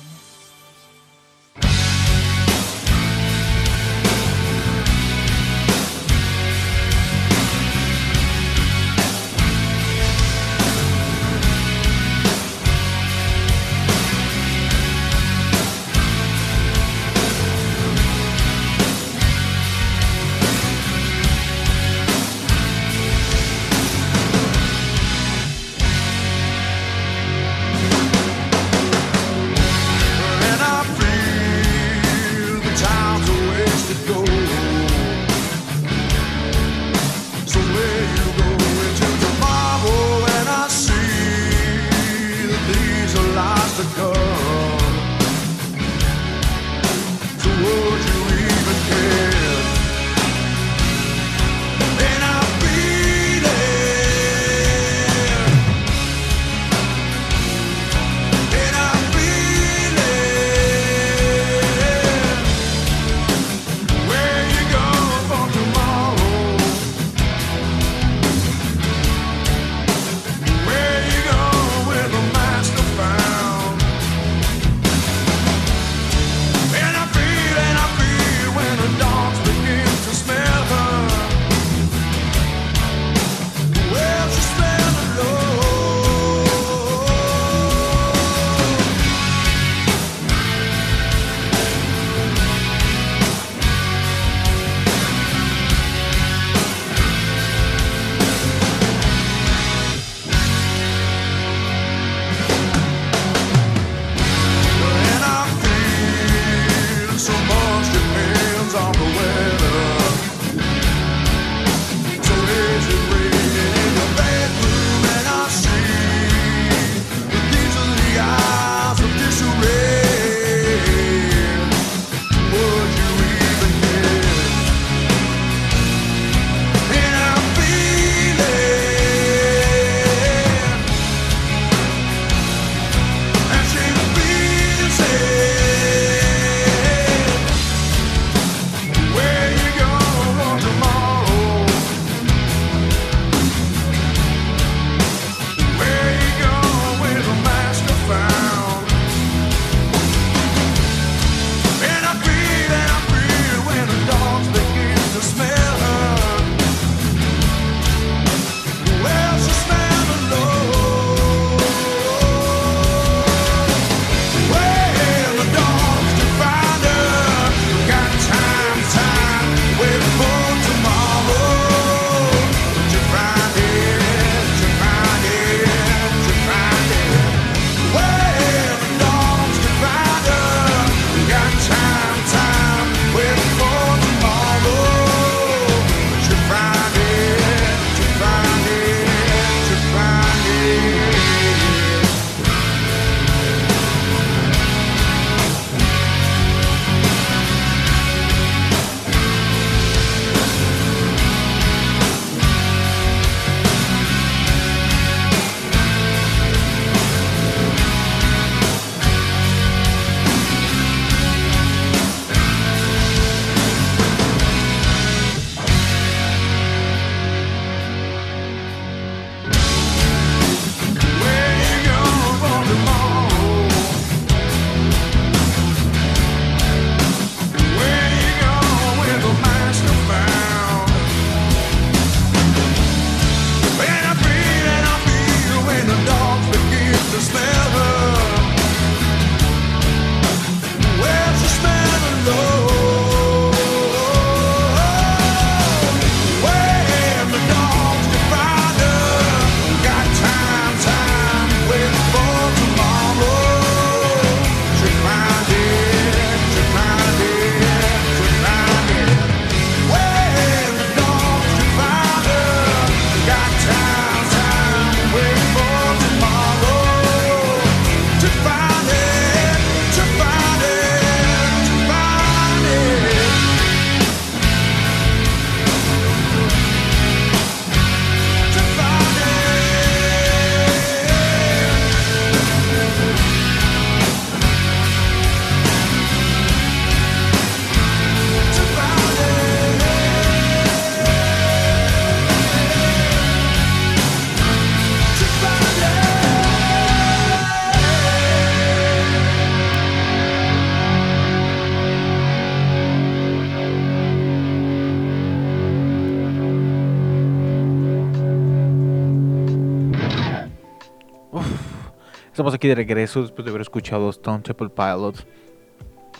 Aquí 312.60 312.67
de 312.67 312.75
regreso 312.75 313.21
después 313.21 313.45
de 313.45 313.51
haber 313.51 313.62
escuchado 313.62 314.10
Stone 314.10 314.43
Temple 314.43 314.67
Pilots. 314.67 315.25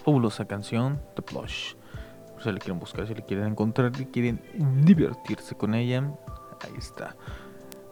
Fabulosa 0.05 0.45
canción, 0.45 1.01
The 1.17 1.21
Plush. 1.21 1.73
Si 2.41 2.49
le 2.49 2.59
quieren 2.59 2.79
buscar, 2.79 3.05
si 3.05 3.13
le 3.13 3.23
quieren 3.23 3.47
encontrar, 3.47 3.93
si 3.93 4.05
quieren 4.05 4.41
divertirse 4.85 5.55
con 5.55 5.75
ella, 5.75 6.01
ahí 6.61 6.71
está. 6.77 7.17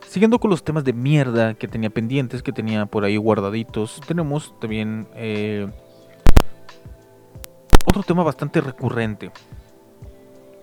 Siguiendo 0.07 0.39
con 0.39 0.49
los 0.49 0.63
temas 0.63 0.85
de 0.85 0.93
mierda 0.93 1.55
que 1.55 1.67
tenía 1.67 1.89
pendientes, 1.89 2.41
que 2.41 2.53
tenía 2.53 2.85
por 2.85 3.03
ahí 3.03 3.17
guardaditos, 3.17 3.99
tenemos 4.07 4.57
también 4.61 5.09
eh, 5.15 5.69
otro 7.85 8.01
tema 8.03 8.23
bastante 8.23 8.61
recurrente 8.61 9.29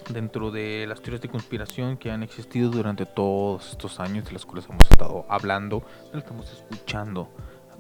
dentro 0.09 0.51
de 0.51 0.87
las 0.89 1.03
teorías 1.03 1.21
de 1.21 1.29
conspiración 1.29 1.99
que 1.99 2.11
han 2.11 2.23
existido 2.23 2.71
durante 2.71 3.05
todos 3.05 3.73
estos 3.73 4.01
años, 4.01 4.25
de 4.25 4.33
las 4.33 4.47
cuales 4.47 4.67
hemos 4.71 4.91
estado 4.91 5.27
hablando, 5.29 5.83
estamos 6.15 6.51
escuchando 6.51 7.29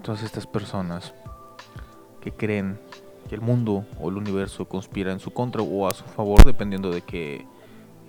todas 0.04 0.22
estas 0.22 0.46
personas 0.46 1.14
que 2.20 2.30
creen 2.30 2.78
que 3.28 3.34
el 3.34 3.40
mundo 3.40 3.86
o 3.98 4.10
el 4.10 4.18
universo 4.18 4.66
conspira 4.66 5.10
en 5.10 5.18
su 5.18 5.32
contra 5.32 5.62
o 5.62 5.88
a 5.88 5.94
su 5.94 6.04
favor, 6.04 6.44
dependiendo 6.44 6.90
de 6.90 7.00
que 7.00 7.46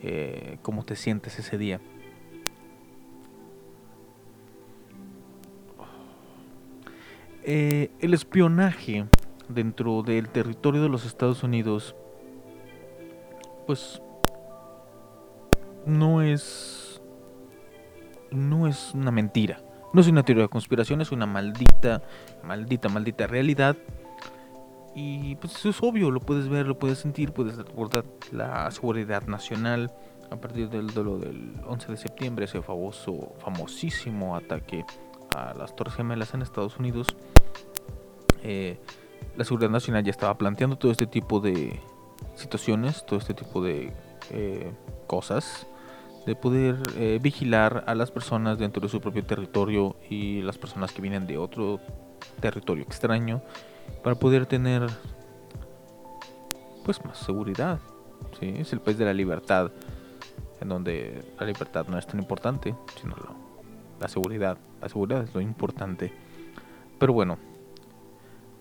eh, 0.04 0.58
cómo 0.62 0.84
te 0.84 0.98
sientes 0.98 1.40
ese 1.40 1.58
día. 1.58 1.80
Eh, 7.44 7.92
el 8.02 8.14
espionaje 8.14 9.06
dentro 9.48 10.04
del 10.04 10.28
territorio 10.28 10.82
de 10.82 10.90
los 10.90 11.06
Estados 11.06 11.44
Unidos, 11.44 11.96
pues 13.66 14.02
no 15.86 16.22
es 16.22 17.02
no 18.32 18.68
es 18.68 18.94
una 18.94 19.12
mentira, 19.12 19.62
no 19.96 20.02
es 20.02 20.08
una 20.08 20.24
teoría 20.24 20.44
de 20.44 20.50
conspiración, 20.50 21.00
es 21.00 21.14
una 21.14 21.26
maldita, 21.26 22.02
maldita, 22.44 22.90
maldita 22.90 23.28
realidad. 23.28 23.78
Y 24.94 25.36
pues 25.38 25.56
eso 25.56 25.70
es 25.70 25.82
obvio, 25.82 26.12
lo 26.12 26.20
puedes 26.20 26.50
ver, 26.50 26.68
lo 26.68 26.78
puedes 26.78 27.00
sentir, 27.00 27.32
puedes 27.32 27.56
recordar 27.56 28.04
la 28.34 28.70
seguridad 28.72 29.26
nacional 29.28 29.94
a 30.30 30.36
partir 30.36 30.70
del 30.70 30.88
duelo 30.88 31.18
del 31.18 31.54
11 31.66 31.92
de 31.94 31.98
septiembre, 31.98 32.44
ese 32.44 32.62
famoso, 32.62 33.36
famosísimo 33.40 34.36
ataque 34.36 34.84
a 35.34 35.54
las 35.54 35.74
Torres 35.78 35.96
Gemelas 35.96 36.34
en 36.34 36.42
Estados 36.42 36.78
Unidos. 36.78 37.08
Eh, 38.44 38.78
la 39.38 39.46
Seguridad 39.46 39.70
Nacional 39.70 40.04
ya 40.04 40.12
estaba 40.12 40.38
planteando 40.38 40.78
todo 40.78 40.92
este 40.92 41.08
tipo 41.08 41.40
de 41.40 41.80
situaciones, 42.36 43.06
todo 43.06 43.20
este 43.20 43.34
tipo 43.34 43.64
de 43.64 43.94
eh, 44.32 44.74
cosas, 45.08 45.68
de 46.26 46.36
poder 46.36 46.78
eh, 46.98 47.20
vigilar 47.22 47.84
a 47.88 47.96
las 47.96 48.12
personas 48.12 48.58
dentro 48.58 48.82
de 48.82 48.90
su 48.90 49.00
propio 49.00 49.24
territorio 49.24 49.96
y 50.10 50.42
las 50.42 50.58
personas 50.58 50.92
que 50.92 51.02
vienen 51.02 51.28
de 51.28 51.38
otro 51.38 51.80
territorio 52.40 52.84
extraño 52.84 53.42
para 54.04 54.16
poder 54.16 54.46
tener 54.46 54.88
pues 56.84 57.04
más 57.06 57.18
seguridad. 57.18 57.80
¿sí? 58.40 58.54
Es 58.58 58.74
el 58.74 58.80
país 58.80 58.98
de 58.98 59.06
la 59.06 59.14
libertad, 59.14 59.72
en 60.62 60.70
donde 60.70 61.24
la 61.40 61.46
libertad 61.46 61.86
no 61.88 61.98
es 61.98 62.08
tan 62.08 62.20
importante, 62.20 62.76
sino 63.00 63.16
la, 63.16 63.32
la 64.00 64.08
seguridad. 64.08 64.58
La 64.82 64.90
seguridad 64.90 65.24
es 65.24 65.34
lo 65.34 65.42
importante. 65.42 66.12
Pero 67.00 67.14
bueno, 67.14 67.38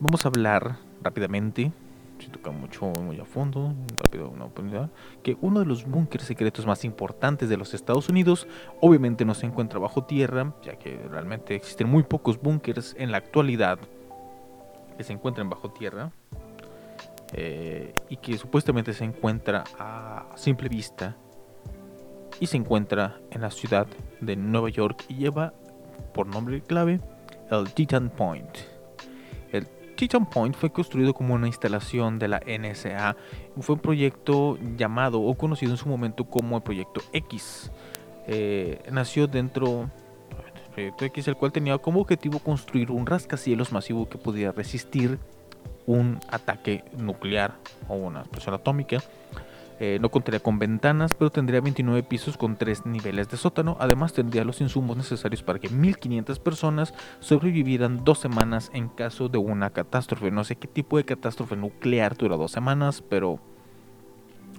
vamos 0.00 0.24
a 0.24 0.28
hablar 0.28 0.76
rápidamente, 1.02 1.72
si 2.18 2.28
toca 2.28 2.50
mucho 2.50 2.86
muy 3.00 3.18
a 3.20 3.24
fondo, 3.24 3.74
rápido 3.96 4.28
una 4.28 4.44
oportunidad, 4.44 4.90
que 5.22 5.36
uno 5.40 5.60
de 5.60 5.66
los 5.66 5.84
búnkeres 5.84 6.26
secretos 6.26 6.66
más 6.66 6.84
importantes 6.84 7.48
de 7.48 7.56
los 7.56 7.74
Estados 7.74 8.08
Unidos 8.08 8.46
obviamente 8.80 9.24
no 9.24 9.34
se 9.34 9.46
encuentra 9.46 9.78
bajo 9.78 10.04
tierra, 10.04 10.54
ya 10.62 10.76
que 10.76 10.96
realmente 11.10 11.54
existen 11.54 11.88
muy 11.88 12.02
pocos 12.02 12.40
búnkers 12.40 12.94
en 12.98 13.10
la 13.10 13.18
actualidad 13.18 13.78
que 14.96 15.04
se 15.04 15.12
encuentran 15.12 15.50
bajo 15.50 15.70
tierra 15.70 16.12
eh, 17.32 17.94
y 18.08 18.16
que 18.18 18.38
supuestamente 18.38 18.92
se 18.92 19.04
encuentra 19.04 19.64
a 19.78 20.26
simple 20.36 20.68
vista 20.68 21.16
y 22.40 22.46
se 22.46 22.56
encuentra 22.56 23.20
en 23.30 23.40
la 23.40 23.50
ciudad 23.50 23.86
de 24.20 24.36
Nueva 24.36 24.68
York 24.68 25.04
y 25.08 25.16
lleva 25.16 25.52
por 26.12 26.26
nombre 26.26 26.60
clave 26.62 27.00
el 27.50 27.72
Titan 27.72 28.10
Point. 28.10 28.73
Titan 30.04 30.26
Point 30.26 30.54
fue 30.54 30.70
construido 30.70 31.14
como 31.14 31.32
una 31.32 31.46
instalación 31.46 32.18
de 32.18 32.28
la 32.28 32.38
NSA. 32.46 33.16
Fue 33.60 33.76
un 33.76 33.80
proyecto 33.80 34.58
llamado 34.76 35.22
o 35.22 35.34
conocido 35.34 35.72
en 35.72 35.78
su 35.78 35.88
momento 35.88 36.26
como 36.26 36.58
el 36.58 36.62
Proyecto 36.62 37.00
X. 37.14 37.70
Eh, 38.26 38.82
nació 38.92 39.26
dentro 39.26 39.88
del 40.58 40.72
Proyecto 40.74 41.06
X, 41.06 41.28
el 41.28 41.36
cual 41.36 41.52
tenía 41.52 41.78
como 41.78 42.02
objetivo 42.02 42.38
construir 42.38 42.90
un 42.90 43.06
rascacielos 43.06 43.72
masivo 43.72 44.06
que 44.06 44.18
pudiera 44.18 44.52
resistir 44.52 45.18
un 45.86 46.20
ataque 46.28 46.84
nuclear 46.98 47.54
o 47.88 47.94
una 47.94 48.20
explosión 48.20 48.54
atómica. 48.56 48.98
Eh, 49.80 49.98
no 50.00 50.08
contaría 50.10 50.40
con 50.40 50.58
ventanas, 50.58 51.14
pero 51.14 51.30
tendría 51.30 51.60
29 51.60 52.04
pisos 52.04 52.36
con 52.36 52.56
3 52.56 52.86
niveles 52.86 53.28
de 53.28 53.36
sótano. 53.36 53.76
Además 53.80 54.12
tendría 54.12 54.44
los 54.44 54.60
insumos 54.60 54.96
necesarios 54.96 55.42
para 55.42 55.58
que 55.58 55.68
1500 55.68 56.38
personas 56.38 56.94
sobrevivieran 57.18 58.04
dos 58.04 58.20
semanas 58.20 58.70
en 58.72 58.88
caso 58.88 59.28
de 59.28 59.38
una 59.38 59.70
catástrofe. 59.70 60.30
No 60.30 60.44
sé 60.44 60.56
qué 60.56 60.68
tipo 60.68 60.96
de 60.96 61.04
catástrofe 61.04 61.56
nuclear 61.56 62.16
dura 62.16 62.36
dos 62.36 62.52
semanas, 62.52 63.02
pero... 63.02 63.40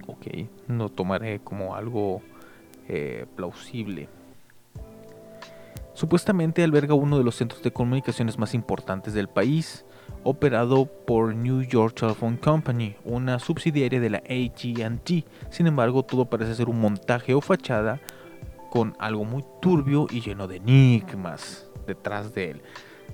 Ok, 0.06 0.26
no 0.68 0.88
tomaré 0.90 1.40
como 1.40 1.74
algo 1.74 2.20
eh, 2.86 3.26
plausible. 3.34 4.08
Supuestamente 5.94 6.62
alberga 6.62 6.92
uno 6.92 7.16
de 7.16 7.24
los 7.24 7.36
centros 7.36 7.62
de 7.62 7.72
comunicaciones 7.72 8.38
más 8.38 8.52
importantes 8.52 9.14
del 9.14 9.28
país 9.28 9.86
operado 10.26 10.86
por 11.06 11.34
New 11.36 11.62
York 11.62 11.94
Telephone 11.94 12.38
Company, 12.38 12.96
una 13.04 13.38
subsidiaria 13.38 14.00
de 14.00 14.10
la 14.10 14.18
AT&T. 14.18 15.24
Sin 15.50 15.66
embargo, 15.68 16.02
todo 16.02 16.24
parece 16.24 16.56
ser 16.56 16.68
un 16.68 16.80
montaje 16.80 17.32
o 17.32 17.40
fachada 17.40 18.00
con 18.70 18.96
algo 18.98 19.24
muy 19.24 19.44
turbio 19.62 20.08
y 20.10 20.20
lleno 20.20 20.48
de 20.48 20.56
enigmas 20.56 21.68
detrás 21.86 22.34
de 22.34 22.50
él. 22.50 22.62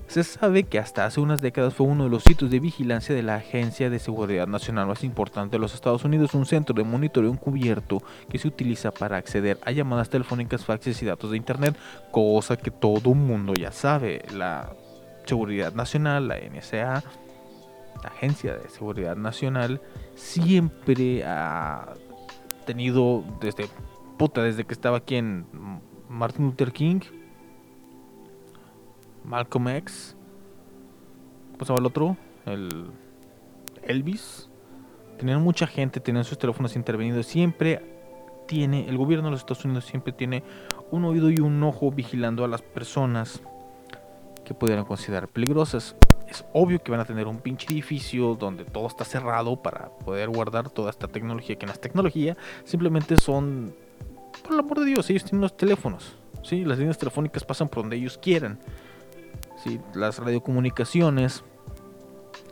Se 0.07 0.23
sabe 0.23 0.63
que 0.63 0.79
hasta 0.79 1.05
hace 1.05 1.21
unas 1.21 1.39
décadas 1.39 1.75
fue 1.75 1.85
uno 1.85 2.05
de 2.05 2.09
los 2.09 2.23
sitios 2.23 2.49
de 2.49 2.59
vigilancia 2.59 3.13
de 3.13 3.23
la 3.23 3.35
Agencia 3.35 3.91
de 3.91 3.99
Seguridad 3.99 4.47
Nacional 4.47 4.87
más 4.87 5.03
importante 5.03 5.55
de 5.55 5.59
los 5.59 5.75
Estados 5.75 6.03
Unidos, 6.03 6.33
un 6.33 6.47
centro 6.47 6.73
de 6.75 6.83
monitoreo 6.83 7.31
encubierto 7.31 8.01
que 8.27 8.39
se 8.39 8.47
utiliza 8.47 8.91
para 8.91 9.17
acceder 9.17 9.59
a 9.63 9.71
llamadas 9.71 10.09
telefónicas, 10.09 10.65
faxes 10.65 11.01
y 11.03 11.05
datos 11.05 11.29
de 11.29 11.37
Internet, 11.37 11.75
cosa 12.11 12.57
que 12.57 12.71
todo 12.71 13.13
mundo 13.13 13.53
ya 13.53 13.71
sabe. 13.71 14.23
La 14.33 14.73
Seguridad 15.25 15.73
Nacional, 15.73 16.27
la 16.27 16.37
NSA, 16.37 17.03
la 18.03 18.09
Agencia 18.09 18.55
de 18.55 18.69
Seguridad 18.69 19.15
Nacional, 19.15 19.81
siempre 20.15 21.23
ha 21.25 21.93
tenido 22.65 23.23
desde 23.41 23.67
puta, 24.17 24.43
desde 24.43 24.65
que 24.65 24.73
estaba 24.73 24.97
aquí 24.97 25.15
en 25.15 25.45
Martin 26.09 26.45
Luther 26.45 26.71
King, 26.71 27.01
Malcolm 29.23 29.69
X, 29.69 30.15
¿cómo 31.53 31.65
se 31.65 31.73
el 31.73 31.85
otro? 31.85 32.17
El 32.45 32.91
Elvis. 33.83 34.49
Tenían 35.17 35.41
mucha 35.41 35.67
gente, 35.67 35.99
tenían 35.99 36.25
sus 36.25 36.37
teléfonos 36.37 36.75
intervenidos. 36.75 37.25
Siempre 37.25 37.81
tiene, 38.47 38.89
el 38.89 38.97
gobierno 38.97 39.25
de 39.25 39.31
los 39.31 39.41
Estados 39.41 39.63
Unidos 39.63 39.85
siempre 39.85 40.11
tiene 40.11 40.43
un 40.91 41.05
oído 41.05 41.29
y 41.29 41.39
un 41.39 41.61
ojo 41.63 41.91
vigilando 41.91 42.43
a 42.43 42.47
las 42.47 42.61
personas 42.61 43.41
que 44.43 44.53
pudieran 44.53 44.85
considerar 44.85 45.27
peligrosas. 45.27 45.95
Es 46.27 46.45
obvio 46.53 46.81
que 46.81 46.91
van 46.91 46.99
a 46.99 47.05
tener 47.05 47.27
un 47.27 47.39
pinche 47.39 47.67
edificio 47.71 48.35
donde 48.35 48.65
todo 48.65 48.87
está 48.87 49.05
cerrado 49.05 49.61
para 49.61 49.89
poder 49.89 50.29
guardar 50.29 50.69
toda 50.69 50.89
esta 50.89 51.07
tecnología, 51.07 51.57
que 51.57 51.65
no 51.65 51.71
es 51.71 51.79
tecnología, 51.79 52.37
simplemente 52.63 53.17
son, 53.17 53.75
por 54.41 54.53
el 54.53 54.59
amor 54.59 54.79
de 54.79 54.85
Dios, 54.85 55.09
ellos 55.09 55.23
tienen 55.23 55.41
los 55.41 55.55
teléfonos, 55.55 56.15
¿sí? 56.41 56.65
las 56.65 56.79
líneas 56.79 56.97
telefónicas 56.97 57.43
pasan 57.43 57.67
por 57.67 57.83
donde 57.83 57.97
ellos 57.97 58.17
quieran. 58.17 58.59
¿sí? 59.63 59.79
Las 59.93 60.19
radiocomunicaciones 60.19 61.43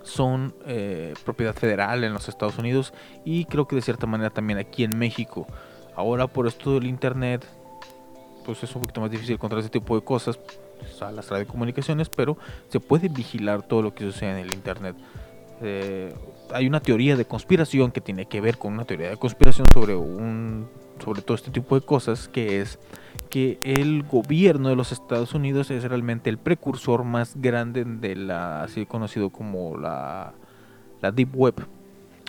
son 0.03 0.53
eh, 0.65 1.13
propiedad 1.23 1.53
federal 1.53 2.03
en 2.03 2.13
los 2.13 2.27
Estados 2.27 2.57
Unidos 2.57 2.93
y 3.23 3.45
creo 3.45 3.67
que 3.67 3.75
de 3.75 3.81
cierta 3.81 4.07
manera 4.07 4.29
también 4.29 4.59
aquí 4.59 4.83
en 4.83 4.97
México. 4.97 5.47
Ahora 5.95 6.27
por 6.27 6.47
esto 6.47 6.73
del 6.73 6.85
internet, 6.85 7.45
pues 8.45 8.63
es 8.63 8.75
un 8.75 8.81
poquito 8.81 9.01
más 9.01 9.11
difícil 9.11 9.35
encontrar 9.35 9.59
ese 9.59 9.69
tipo 9.69 9.95
de 9.95 10.03
cosas, 10.03 10.39
a 11.01 11.11
las 11.11 11.29
radiocomunicaciones, 11.29 12.09
pero 12.09 12.37
se 12.69 12.79
puede 12.79 13.09
vigilar 13.09 13.63
todo 13.63 13.81
lo 13.81 13.93
que 13.93 14.03
sucede 14.05 14.31
en 14.31 14.37
el 14.37 14.53
Internet. 14.53 14.95
Eh, 15.61 16.13
hay 16.53 16.67
una 16.67 16.79
teoría 16.79 17.15
de 17.15 17.25
conspiración 17.25 17.91
que 17.91 18.01
tiene 18.01 18.25
que 18.25 18.41
ver 18.41 18.57
con 18.57 18.73
una 18.73 18.85
teoría 18.85 19.09
de 19.09 19.17
conspiración 19.17 19.67
sobre 19.73 19.95
un 19.95 20.67
sobre 21.03 21.21
todo 21.21 21.35
este 21.35 21.51
tipo 21.51 21.75
de 21.75 21.85
cosas 21.85 22.27
que 22.27 22.61
es 22.61 22.79
que 23.29 23.59
el 23.63 24.03
gobierno 24.03 24.69
de 24.69 24.75
los 24.75 24.91
Estados 24.91 25.33
Unidos 25.33 25.71
es 25.71 25.83
realmente 25.83 26.29
el 26.29 26.37
precursor 26.37 27.03
más 27.03 27.39
grande 27.39 27.85
de 27.85 28.15
la 28.15 28.63
así 28.63 28.85
conocido 28.85 29.29
como 29.29 29.77
la 29.77 30.33
la 31.01 31.11
deep 31.11 31.35
web 31.35 31.55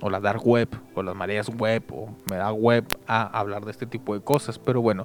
o 0.00 0.10
la 0.10 0.20
dark 0.20 0.46
web 0.46 0.68
o 0.94 1.02
las 1.02 1.14
mareas 1.14 1.48
web 1.48 1.82
o 1.90 2.08
me 2.30 2.36
da 2.36 2.52
web 2.52 2.84
a 3.06 3.38
hablar 3.38 3.64
de 3.64 3.70
este 3.70 3.86
tipo 3.86 4.14
de 4.14 4.20
cosas 4.20 4.58
pero 4.58 4.80
bueno 4.80 5.04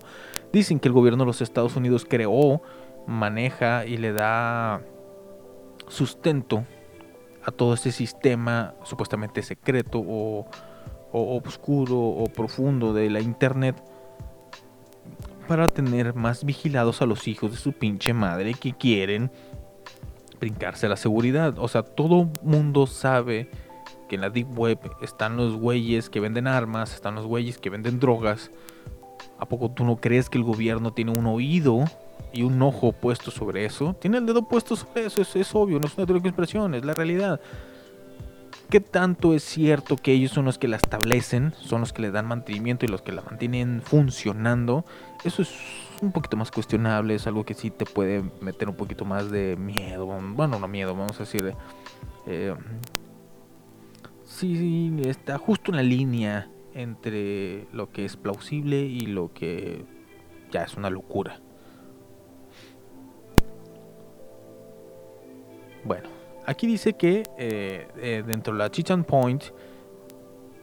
dicen 0.51 0.79
que 0.79 0.87
el 0.87 0.93
gobierno 0.93 1.23
de 1.23 1.27
los 1.27 1.41
Estados 1.41 1.75
Unidos 1.75 2.05
creó 2.07 2.61
maneja 3.07 3.85
y 3.85 3.97
le 3.97 4.13
da 4.13 4.81
sustento 5.87 6.65
a 7.43 7.51
todo 7.51 7.73
este 7.73 7.91
sistema 7.91 8.75
supuestamente 8.83 9.41
secreto 9.41 9.99
o, 9.99 10.45
o 11.11 11.41
oscuro 11.45 11.97
o 11.97 12.25
profundo 12.25 12.93
de 12.93 13.09
la 13.09 13.21
internet 13.21 13.81
para 15.47 15.67
tener 15.67 16.13
más 16.13 16.43
vigilados 16.43 17.01
a 17.01 17.05
los 17.05 17.27
hijos 17.27 17.51
de 17.51 17.57
su 17.57 17.71
pinche 17.71 18.13
madre 18.13 18.53
que 18.53 18.73
quieren 18.73 19.31
brincarse 20.39 20.89
la 20.89 20.97
seguridad. 20.97 21.57
O 21.57 21.67
sea, 21.67 21.83
todo 21.83 22.29
mundo 22.43 22.85
sabe 22.85 23.49
que 24.09 24.15
en 24.15 24.21
la 24.21 24.29
Deep 24.29 24.57
Web 24.57 24.79
están 25.01 25.37
los 25.37 25.55
güeyes 25.55 26.09
que 26.09 26.19
venden 26.19 26.47
armas, 26.47 26.93
están 26.93 27.15
los 27.15 27.25
güeyes 27.25 27.57
que 27.57 27.69
venden 27.69 27.99
drogas. 27.99 28.51
¿A 29.39 29.45
poco 29.45 29.71
tú 29.71 29.85
no 29.85 29.97
crees 29.97 30.29
que 30.29 30.37
el 30.37 30.43
gobierno 30.43 30.91
tiene 30.93 31.11
un 31.11 31.25
oído 31.25 31.85
y 32.33 32.43
un 32.43 32.61
ojo 32.61 32.91
puesto 32.91 33.31
sobre 33.31 33.65
eso? 33.65 33.95
Tiene 33.99 34.17
el 34.17 34.25
dedo 34.25 34.47
puesto 34.47 34.75
sobre 34.75 35.05
eso, 35.05 35.21
es, 35.21 35.35
es 35.35 35.55
obvio, 35.55 35.79
no 35.79 35.87
es 35.87 35.97
una 35.97 36.05
teoría 36.05 36.31
de 36.31 36.77
es 36.77 36.85
la 36.85 36.93
realidad. 36.93 37.39
¿Qué 38.69 38.81
tanto 38.81 39.33
es 39.33 39.43
cierto 39.43 39.95
que 39.95 40.11
ellos 40.11 40.31
son 40.31 40.43
los 40.43 40.57
que 40.57 40.67
la 40.67 40.75
establecen, 40.75 41.53
son 41.57 41.79
los 41.81 41.93
que 41.93 42.01
le 42.01 42.11
dan 42.11 42.25
mantenimiento 42.25 42.85
y 42.85 42.89
los 42.89 43.01
que 43.01 43.13
la 43.13 43.21
mantienen 43.21 43.81
funcionando? 43.81 44.83
Eso 45.23 45.41
es 45.41 45.53
un 46.01 46.11
poquito 46.11 46.35
más 46.35 46.51
cuestionable, 46.51 47.15
es 47.15 47.27
algo 47.27 47.45
que 47.45 47.53
sí 47.53 47.71
te 47.71 47.85
puede 47.85 48.23
meter 48.41 48.67
un 48.67 48.75
poquito 48.75 49.05
más 49.05 49.31
de 49.31 49.55
miedo, 49.55 50.05
bueno, 50.05 50.59
no 50.59 50.67
miedo, 50.67 50.93
vamos 50.93 51.15
a 51.15 51.19
decir, 51.19 51.53
eh, 52.25 52.53
sí, 54.25 54.99
está 55.05 55.37
justo 55.37 55.71
en 55.71 55.77
la 55.77 55.83
línea 55.83 56.49
entre 56.73 57.67
lo 57.71 57.89
que 57.89 58.03
es 58.03 58.17
plausible 58.17 58.81
y 58.81 59.01
lo 59.01 59.33
que 59.33 59.85
ya 60.51 60.63
es 60.63 60.75
una 60.75 60.89
locura. 60.89 61.39
Bueno, 65.87 66.17
Aquí 66.47 66.65
dice 66.65 66.93
que 66.93 67.23
eh, 67.37 67.89
eh, 67.97 68.23
dentro 68.25 68.53
de 68.53 68.59
la 68.59 68.71
Chichan 68.71 69.03
Point 69.03 69.43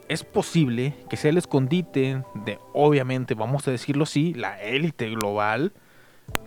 es 0.07 0.23
posible 0.23 0.95
que 1.11 1.15
sea 1.15 1.29
el 1.29 1.37
escondite 1.37 2.23
de, 2.33 2.57
obviamente, 2.73 3.35
vamos 3.35 3.67
a 3.67 3.71
decirlo 3.71 4.05
así, 4.05 4.33
la 4.33 4.59
élite 4.63 5.11
global, 5.11 5.73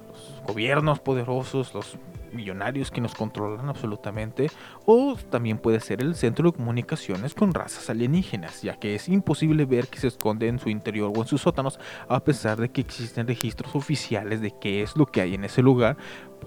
los 0.09 0.43
gobiernos 0.45 0.99
poderosos, 0.99 1.73
los 1.73 1.99
millonarios 2.33 2.91
que 2.91 3.01
nos 3.01 3.15
controlan 3.15 3.69
absolutamente, 3.69 4.51
o 4.87 5.17
también 5.31 5.59
puede 5.59 5.79
ser 5.79 6.03
el 6.03 6.17
centro 6.17 6.51
de 6.51 6.57
comunicaciones 6.57 7.35
con 7.37 7.55
razas 7.55 7.89
alienígenas, 7.91 8.63
ya 8.63 8.75
que 8.81 8.97
es 8.97 9.09
imposible 9.09 9.67
ver 9.67 9.87
que 9.87 10.01
se 10.01 10.09
esconde 10.09 10.49
en 10.49 10.59
su 10.59 10.69
interior 10.69 11.13
o 11.15 11.21
en 11.21 11.29
sus 11.29 11.43
sótanos, 11.43 11.79
a 12.09 12.25
pesar 12.25 12.59
de 12.59 12.71
que 12.71 12.81
existen 12.81 13.29
registros 13.29 13.77
oficiales 13.77 14.41
de 14.41 14.53
qué 14.61 14.83
es 14.83 14.97
lo 14.97 15.07
que 15.07 15.21
hay 15.21 15.35
en 15.35 15.45
ese 15.45 15.63
lugar, 15.63 15.97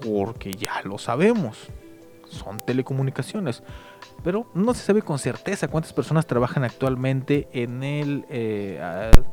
porque 0.02 0.52
ya 0.52 0.82
lo 0.84 0.98
sabemos 0.98 1.70
son 2.32 2.58
telecomunicaciones. 2.58 3.62
Pero 4.24 4.46
no 4.54 4.74
se 4.74 4.84
sabe 4.84 5.02
con 5.02 5.18
certeza 5.18 5.68
cuántas 5.68 5.92
personas 5.92 6.26
trabajan 6.26 6.64
actualmente 6.64 7.48
en 7.52 7.82
el 7.82 8.24
eh, 8.28 8.80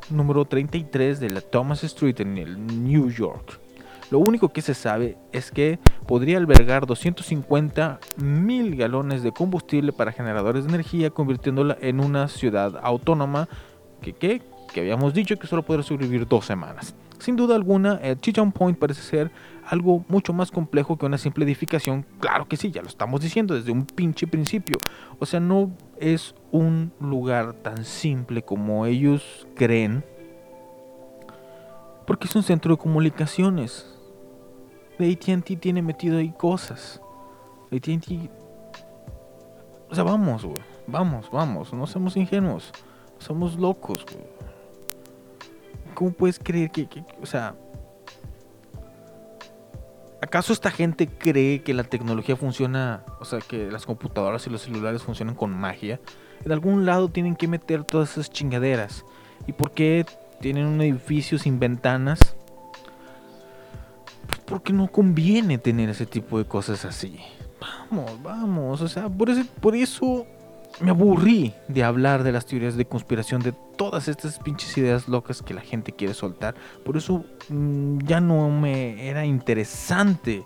número 0.10 0.46
33 0.46 1.20
de 1.20 1.30
la 1.30 1.42
Thomas 1.42 1.84
Street 1.84 2.20
en 2.22 2.38
el 2.38 2.84
New 2.84 3.10
York. 3.10 3.60
Lo 4.12 4.18
único 4.18 4.50
que 4.50 4.62
se 4.62 4.74
sabe 4.74 5.18
es 5.32 5.52
que 5.52 5.78
podría 6.08 6.38
albergar 6.38 6.88
250 6.88 8.00
mil 8.18 8.76
galones 8.76 9.22
de 9.22 9.32
combustible 9.32 9.94
para 9.94 10.12
generadores 10.12 10.64
de 10.64 10.70
energía, 10.70 11.12
convirtiéndola 11.12 11.78
en 11.80 12.00
una 12.00 12.28
ciudad 12.28 12.80
autónoma 12.82 13.48
que, 14.02 14.14
que, 14.14 14.42
que 14.74 14.80
habíamos 14.80 15.14
dicho 15.14 15.38
que 15.38 15.46
solo 15.46 15.62
podrá 15.62 15.84
sobrevivir 15.84 16.28
dos 16.28 16.46
semanas. 16.46 16.96
Sin 17.20 17.36
duda 17.36 17.56
alguna, 17.56 18.00
el 18.02 18.20
Chichon 18.20 18.52
Point 18.52 18.80
parece 18.80 19.02
ser 19.02 19.32
algo 19.70 20.04
mucho 20.08 20.34
más 20.34 20.50
complejo 20.50 20.98
que 20.98 21.06
una 21.06 21.20
simple 21.20 21.46
edificación. 21.46 22.04
Claro 22.20 22.48
que 22.48 22.58
sí, 22.58 22.72
ya 22.72 22.82
lo 22.82 22.88
estamos 22.88 23.22
diciendo 23.22 23.54
desde 23.54 23.72
un 23.72 23.86
pinche 23.86 24.26
principio. 24.26 24.78
O 25.20 25.28
sea, 25.28 25.40
no 25.40 25.72
es 26.00 26.34
un 26.52 26.92
lugar 27.00 27.54
tan 27.54 27.86
simple 27.86 28.42
como 28.42 28.88
ellos 28.88 29.48
creen. 29.56 30.04
Porque 32.08 32.28
es 32.28 32.36
un 32.36 32.42
centro 32.42 32.76
de 32.76 32.82
comunicaciones. 32.82 33.96
ATT 35.00 35.60
tiene 35.60 35.84
metido 35.84 36.18
ahí 36.18 36.34
cosas. 36.36 37.00
ATT... 37.72 38.32
O 39.92 39.94
sea, 39.94 40.04
vamos, 40.04 40.46
güey. 40.46 40.58
Vamos, 40.88 41.30
vamos. 41.32 41.74
No 41.74 41.86
somos 41.86 42.18
ingenuos. 42.18 42.72
Somos 43.20 43.56
locos, 43.56 44.04
güey. 44.12 44.26
¿Cómo 45.94 46.12
puedes 46.12 46.40
creer 46.40 46.72
que, 46.72 46.88
que 46.88 47.04
o 47.22 47.26
sea, 47.28 47.56
¿Acaso 50.22 50.52
esta 50.52 50.70
gente 50.70 51.08
cree 51.08 51.62
que 51.62 51.74
la 51.74 51.84
tecnología 51.84 52.36
funciona, 52.36 53.04
o 53.20 53.26
sea, 53.26 53.40
que 53.40 53.72
las 53.72 53.86
computadoras 53.86 54.46
y 54.48 54.50
los 54.50 54.62
celulares 54.62 55.02
funcionan 55.02 55.36
con 55.36 55.52
magia? 55.52 56.00
En 56.44 56.52
algún 56.52 56.86
lado 56.86 57.10
tienen 57.10 57.36
que 57.36 57.48
meter 57.48 57.84
todas 57.86 58.12
esas 58.12 58.30
chingaderas. 58.30 59.06
¿Y 59.48 59.54
por 59.54 59.72
qué 59.72 60.06
tienen 60.42 60.66
un 60.66 60.82
edificio 60.82 61.40
sin 61.40 61.60
ventanas? 61.60 62.36
Pues 64.28 64.40
porque 64.46 64.74
no 64.74 64.92
conviene 64.92 65.58
tener 65.58 65.90
ese 65.90 66.06
tipo 66.06 66.38
de 66.38 66.46
cosas 66.46 66.84
así. 66.84 67.20
Vamos, 67.60 68.22
vamos, 68.22 68.82
o 68.82 68.88
sea, 68.88 69.10
por, 69.10 69.30
ese, 69.30 69.46
por 69.46 69.76
eso 69.76 70.26
me 70.82 70.92
aburrí 70.92 71.54
de 71.68 71.84
hablar 71.84 72.24
de 72.24 72.32
las 72.32 72.46
teorías 72.46 72.76
de 72.76 72.86
conspiración, 72.86 73.42
de 73.42 73.52
todas 73.52 74.08
estas 74.08 74.40
pinches 74.40 74.78
ideas 74.78 75.08
locas 75.08 75.42
que 75.42 75.54
la 75.54 75.62
gente 75.62 75.92
quiere 75.92 76.14
soltar. 76.14 76.56
Por 76.86 76.98
eso 76.98 77.26
mm, 77.50 78.00
ya 78.00 78.22
no 78.22 78.50
me 78.50 79.08
era 79.08 79.26
interesante 79.26 80.46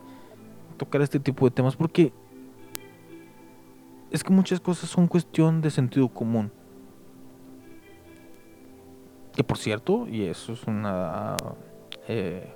tocar 0.78 1.02
este 1.02 1.20
tipo 1.20 1.46
de 1.46 1.52
temas, 1.52 1.76
porque 1.76 2.14
es 4.12 4.24
que 4.24 4.32
muchas 4.32 4.60
cosas 4.60 4.90
son 4.90 5.08
cuestión 5.08 5.62
de 5.62 5.72
sentido 5.72 6.08
común. 6.10 6.52
Que 9.36 9.44
por 9.44 9.58
cierto, 9.58 10.08
y 10.08 10.26
eso 10.26 10.54
es 10.54 10.64
una 10.66 11.36
eh, 12.08 12.54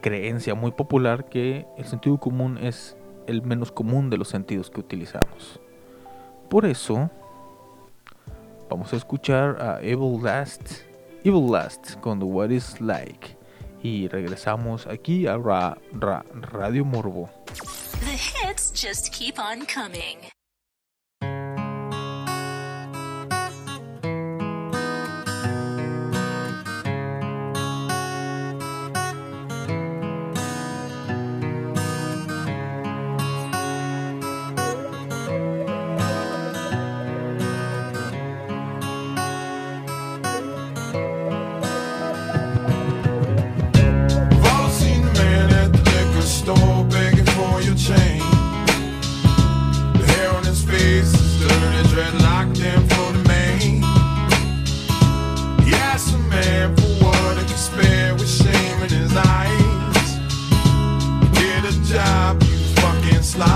creencia 0.00 0.54
muy 0.54 0.72
popular, 0.72 1.28
que 1.28 1.66
el 1.78 1.84
sentido 1.84 2.18
común 2.18 2.58
es 2.58 2.96
el 3.26 3.42
menos 3.42 3.70
común 3.70 4.10
de 4.10 4.18
los 4.18 4.28
sentidos 4.28 4.70
que 4.70 4.80
utilizamos. 4.80 5.60
Por 6.54 6.66
eso, 6.66 7.10
vamos 8.70 8.92
a 8.92 8.96
escuchar 8.96 9.60
a 9.60 9.80
Evil 9.82 10.22
Last, 10.22 10.84
Evil 11.24 11.50
Last 11.50 11.98
con 11.98 12.20
The 12.20 12.24
What 12.26 12.50
Is 12.50 12.80
Like. 12.80 13.36
Y 13.82 14.06
regresamos 14.06 14.86
aquí 14.86 15.26
a 15.26 15.36
Ra, 15.36 15.76
Ra, 15.94 16.24
Radio 16.52 16.84
Morbo. 16.84 17.28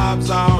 jobs 0.09 0.31
are 0.31 0.58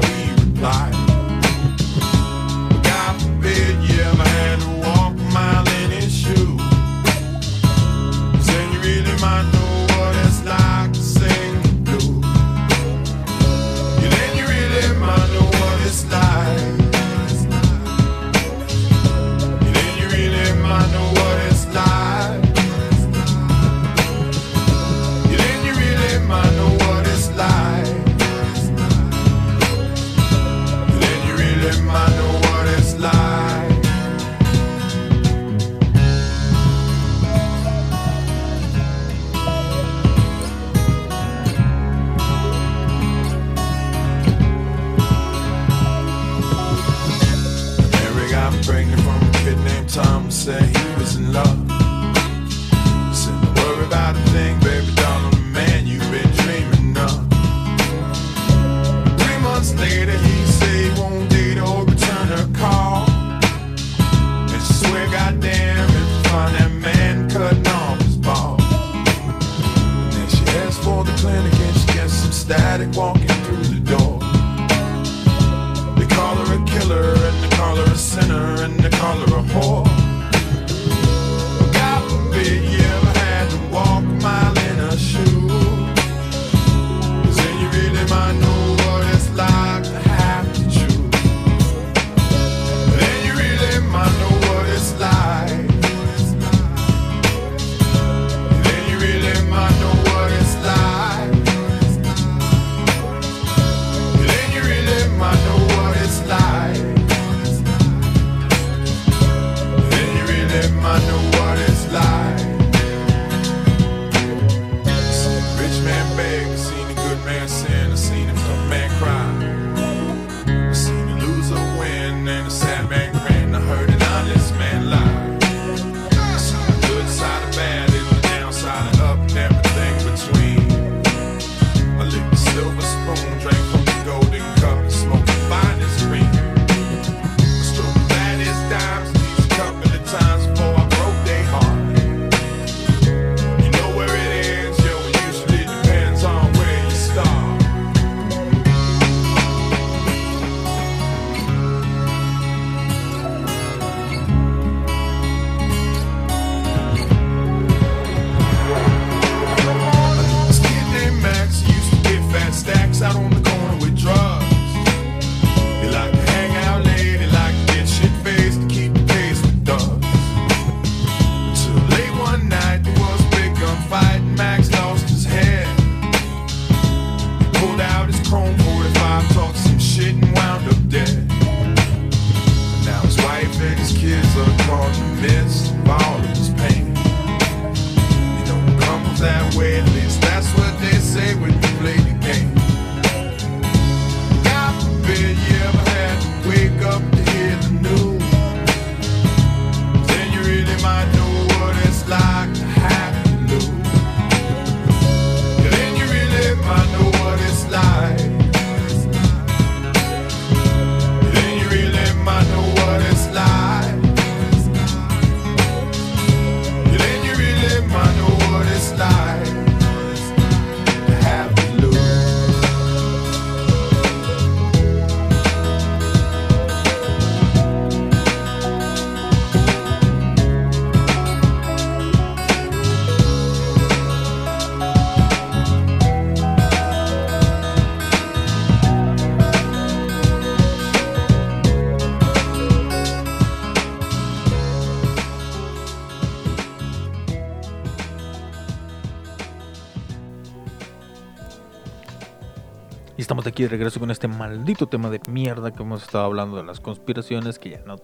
aquí 253.59 253.63
de 253.63 253.69
regreso 253.71 253.99
con 253.99 254.09
este 254.09 254.29
maldito 254.29 254.87
tema 254.87 255.09
de 255.09 255.19
mierda 255.27 255.73
que 255.73 255.83
hemos 255.83 256.03
estado 256.03 256.23
hablando 256.23 256.55
de 256.55 256.63
las 256.63 256.79
conspiraciones 256.79 257.59
que 257.59 257.71
ya 257.71 257.81
no, 257.85 257.97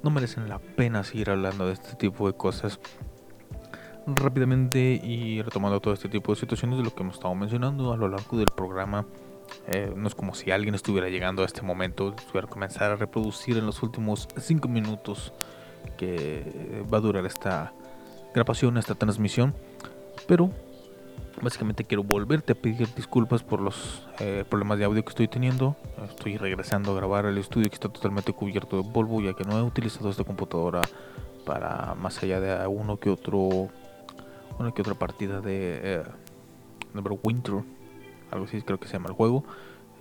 no 0.00 0.10
merecen 0.10 0.48
la 0.48 0.60
pena 0.60 1.02
seguir 1.02 1.30
hablando 1.30 1.66
de 1.66 1.72
este 1.72 1.96
tipo 1.96 2.28
de 2.28 2.34
cosas. 2.34 2.78
Rápidamente 4.06 5.00
y 5.02 5.42
retomando 5.42 5.80
todo 5.80 5.92
este 5.92 6.08
tipo 6.08 6.32
de 6.32 6.38
situaciones 6.38 6.78
de 6.78 6.84
lo 6.84 6.94
que 6.94 7.02
hemos 7.02 7.16
estado 7.16 7.34
mencionando 7.34 7.92
a 7.92 7.96
lo 7.96 8.06
largo 8.06 8.36
del 8.36 8.46
programa. 8.54 9.04
eh, 9.66 9.92
no 9.96 10.06
es 10.06 10.14
como 10.14 10.36
si 10.36 10.52
alguien 10.52 10.76
estuviera 10.76 11.08
llegando 11.08 11.42
a 11.42 11.46
este 11.46 11.62
momento, 11.62 12.14
estuviera 12.16 12.46
a 12.46 12.50
comenzar 12.50 12.92
a 12.92 12.96
reproducir 12.96 13.56
en 13.56 13.66
los 13.66 13.82
últimos 13.82 14.28
5 14.36 14.68
minutos 14.68 15.32
que 15.96 16.84
va 16.92 16.98
a 16.98 17.00
durar 17.00 17.26
esta 17.26 17.72
grabación, 18.32 18.78
esta 18.78 18.94
transmisión. 18.94 19.52
Pero 20.28 20.52
Básicamente 21.42 21.82
quiero 21.82 22.04
volverte 22.04 22.52
a 22.52 22.54
pedir 22.54 22.94
disculpas 22.94 23.42
por 23.42 23.60
los 23.60 24.06
eh, 24.20 24.44
problemas 24.48 24.78
de 24.78 24.84
audio 24.84 25.02
que 25.02 25.08
estoy 25.08 25.26
teniendo. 25.26 25.76
Estoy 26.08 26.36
regresando 26.36 26.92
a 26.92 26.94
grabar 26.94 27.26
el 27.26 27.36
estudio 27.36 27.68
que 27.68 27.74
está 27.74 27.88
totalmente 27.88 28.32
cubierto 28.32 28.80
de 28.80 28.88
polvo 28.88 29.20
ya 29.20 29.34
que 29.34 29.42
no 29.42 29.58
he 29.58 29.62
utilizado 29.62 30.08
esta 30.08 30.22
computadora 30.22 30.82
para 31.44 31.96
más 31.96 32.22
allá 32.22 32.38
de 32.38 32.64
uno 32.68 32.96
que 32.96 33.10
otro 33.10 33.70
una 34.60 34.70
que 34.72 34.82
otra 34.82 34.94
partida 34.94 35.40
de 35.40 35.80
eh, 35.82 36.02
Neverwinter, 36.94 37.64
algo 38.30 38.44
así 38.44 38.62
creo 38.62 38.78
que 38.78 38.86
se 38.86 38.92
llama 38.92 39.08
el 39.08 39.16
juego. 39.16 39.42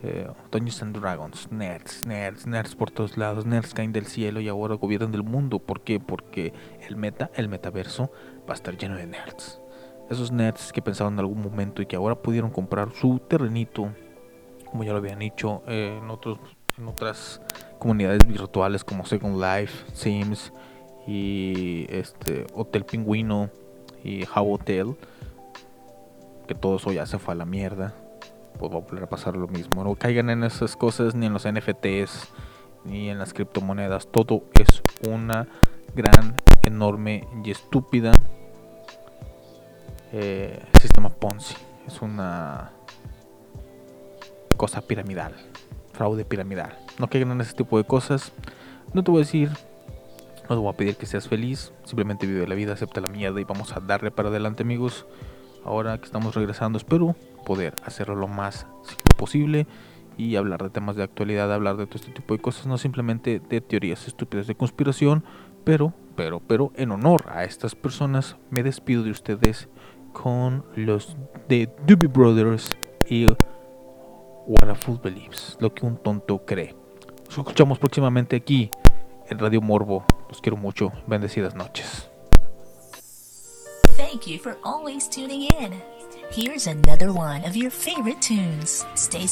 Eh, 0.03 0.29
Dungeons 0.51 0.83
and 0.83 0.99
Dragons, 0.99 1.51
nerds, 1.51 2.05
nerds, 2.05 2.45
nerds 2.45 2.75
por 2.75 2.91
todos 2.91 3.17
lados, 3.17 3.47
nerds 3.47 3.73
caen 3.73 3.93
del 3.93 4.05
cielo 4.05 4.41
y 4.41 4.47
ahora 4.47 4.75
gobiernan 4.75 5.15
el 5.15 5.23
mundo. 5.23 5.57
¿Por 5.57 5.81
qué? 5.81 5.99
Porque 5.99 6.53
el 6.87 6.97
meta, 6.97 7.31
el 7.33 7.49
metaverso, 7.49 8.11
va 8.47 8.53
a 8.53 8.53
estar 8.53 8.77
lleno 8.77 8.95
de 8.95 9.07
nerds 9.07 9.60
esos 10.11 10.31
nerds 10.31 10.73
que 10.73 10.81
pensaban 10.81 11.13
en 11.13 11.19
algún 11.19 11.41
momento 11.41 11.81
y 11.81 11.85
que 11.85 11.95
ahora 11.95 12.15
pudieron 12.15 12.51
comprar 12.51 12.91
su 12.93 13.19
terrenito, 13.19 13.93
como 14.69 14.83
ya 14.83 14.91
lo 14.91 14.97
habían 14.97 15.19
dicho, 15.19 15.63
eh, 15.67 15.97
en, 16.01 16.09
otros, 16.09 16.37
en 16.77 16.87
otras 16.87 17.41
comunidades 17.79 18.27
virtuales 18.27 18.83
como 18.83 19.05
Second 19.05 19.41
Life, 19.41 19.85
Sims 19.93 20.51
y 21.07 21.85
este 21.89 22.45
Hotel 22.53 22.83
Pingüino 22.83 23.49
y 24.03 24.23
How 24.25 24.53
Hotel, 24.53 24.95
que 26.47 26.55
todo 26.55 26.75
eso 26.75 26.91
ya 26.91 27.05
se 27.05 27.17
fue 27.17 27.33
a 27.33 27.37
la 27.37 27.45
mierda, 27.45 27.93
pues 28.59 28.71
va 28.71 28.77
a 28.77 28.81
volver 28.81 29.03
a 29.03 29.09
pasar 29.09 29.37
lo 29.37 29.47
mismo. 29.47 29.83
No 29.83 29.95
caigan 29.95 30.29
en 30.29 30.43
esas 30.43 30.75
cosas 30.75 31.15
ni 31.15 31.25
en 31.25 31.33
los 31.33 31.47
NFTs 31.47 32.27
ni 32.83 33.09
en 33.09 33.19
las 33.19 33.33
criptomonedas, 33.33 34.07
todo 34.07 34.43
es 34.59 34.81
una 35.07 35.47
gran, 35.95 36.35
enorme 36.63 37.27
y 37.43 37.51
estúpida 37.51 38.11
eh, 40.11 40.61
sistema 40.79 41.09
Ponzi. 41.09 41.55
Es 41.87 42.01
una 42.01 42.71
cosa 44.57 44.81
piramidal, 44.81 45.33
fraude 45.93 46.25
piramidal. 46.25 46.77
No 46.99 47.07
caigan 47.07 47.31
en 47.31 47.41
ese 47.41 47.53
tipo 47.53 47.77
de 47.77 47.83
cosas. 47.83 48.31
No 48.93 49.03
te 49.03 49.11
voy 49.11 49.21
a 49.21 49.25
decir, 49.25 49.49
no 50.43 50.55
te 50.55 50.55
voy 50.55 50.69
a 50.69 50.77
pedir 50.77 50.95
que 50.95 51.05
seas 51.05 51.27
feliz. 51.27 51.73
Simplemente 51.85 52.27
vive 52.27 52.47
la 52.47 52.55
vida, 52.55 52.73
acepta 52.73 53.01
la 53.01 53.07
mierda 53.07 53.41
y 53.41 53.43
vamos 53.43 53.75
a 53.75 53.79
darle 53.79 54.11
para 54.11 54.29
adelante, 54.29 54.63
amigos. 54.63 55.05
Ahora 55.63 55.97
que 55.97 56.05
estamos 56.05 56.35
regresando, 56.35 56.77
espero 56.77 57.15
poder 57.45 57.73
hacerlo 57.85 58.15
lo 58.15 58.27
más 58.27 58.65
posible 59.17 59.67
y 60.17 60.35
hablar 60.35 60.63
de 60.63 60.69
temas 60.69 60.95
de 60.95 61.03
actualidad, 61.03 61.51
hablar 61.53 61.77
de 61.77 61.85
todo 61.87 61.97
este 61.97 62.11
tipo 62.11 62.35
de 62.35 62.41
cosas, 62.41 62.67
no 62.67 62.77
simplemente 62.77 63.39
de 63.39 63.61
teorías 63.61 64.07
estúpidas 64.07 64.47
de 64.47 64.55
conspiración, 64.55 65.23
pero, 65.63 65.93
pero, 66.15 66.39
pero, 66.39 66.71
en 66.75 66.91
honor 66.91 67.25
a 67.29 67.43
estas 67.43 67.75
personas, 67.75 68.37
me 68.49 68.63
despido 68.63 69.03
de 69.03 69.11
ustedes 69.11 69.69
con 70.13 70.65
los 70.75 71.15
de 71.47 71.69
Doobie 71.85 72.07
Brothers 72.07 72.75
y 73.09 73.27
What 74.47 74.69
a 74.69 74.75
Fool 74.75 74.99
Believes, 75.01 75.57
lo 75.59 75.73
que 75.73 75.85
un 75.85 75.97
tonto 75.97 76.45
cree. 76.45 76.75
Nos 77.25 77.37
escuchamos 77.37 77.79
próximamente 77.79 78.35
aquí 78.35 78.69
en 79.29 79.39
Radio 79.39 79.61
Morbo. 79.61 80.03
Los 80.29 80.41
quiero 80.41 80.57
mucho. 80.57 80.91
Bendecidas 81.07 81.55
noches. 81.55 82.09
Thank 83.97 84.27
you 84.27 84.39
for 84.39 84.57
always 84.63 85.07
tuning 85.07 85.43
in. 85.43 85.81
Here's 86.31 86.67
another 86.67 87.11
one 87.11 87.45
of 87.45 87.55
your 87.55 87.71
favorite 87.71 88.21
tunes. 88.21 88.85
Stay. 88.95 89.27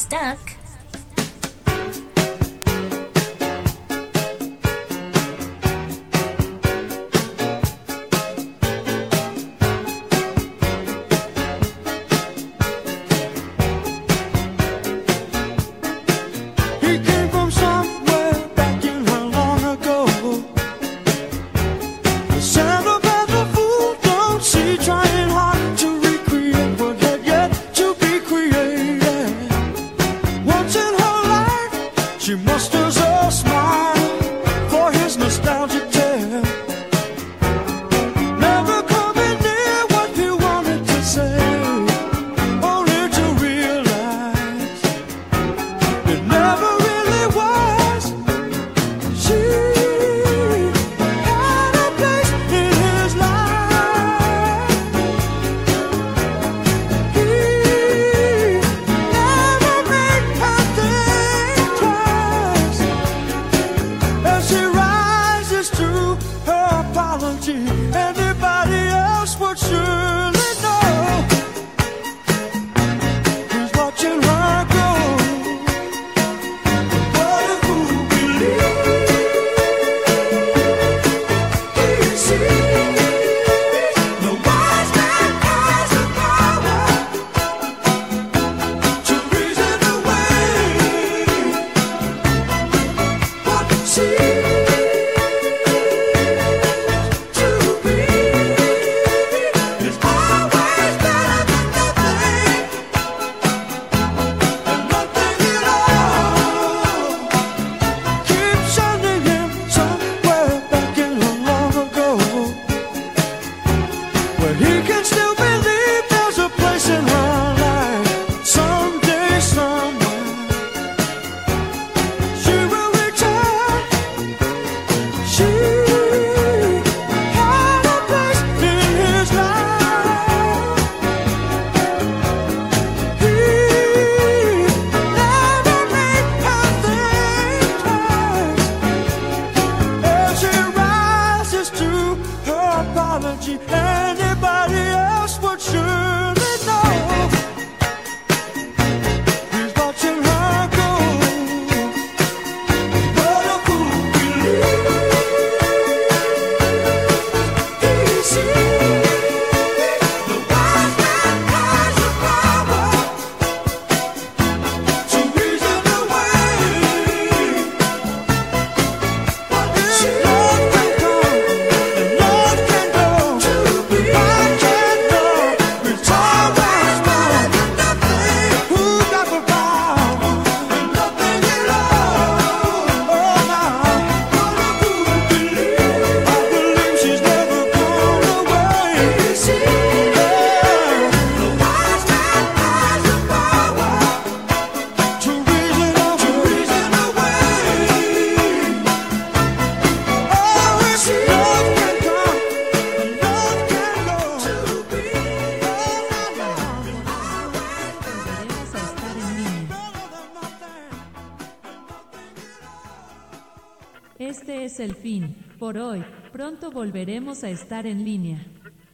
volveremos 216.70 217.44
a 217.44 217.50
estar 217.50 217.86
en 217.86 218.04
línea? 218.04 218.44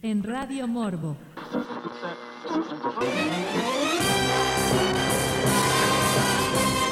En 0.01 0.23
Radio 0.23 0.67
Morbo 0.67 1.17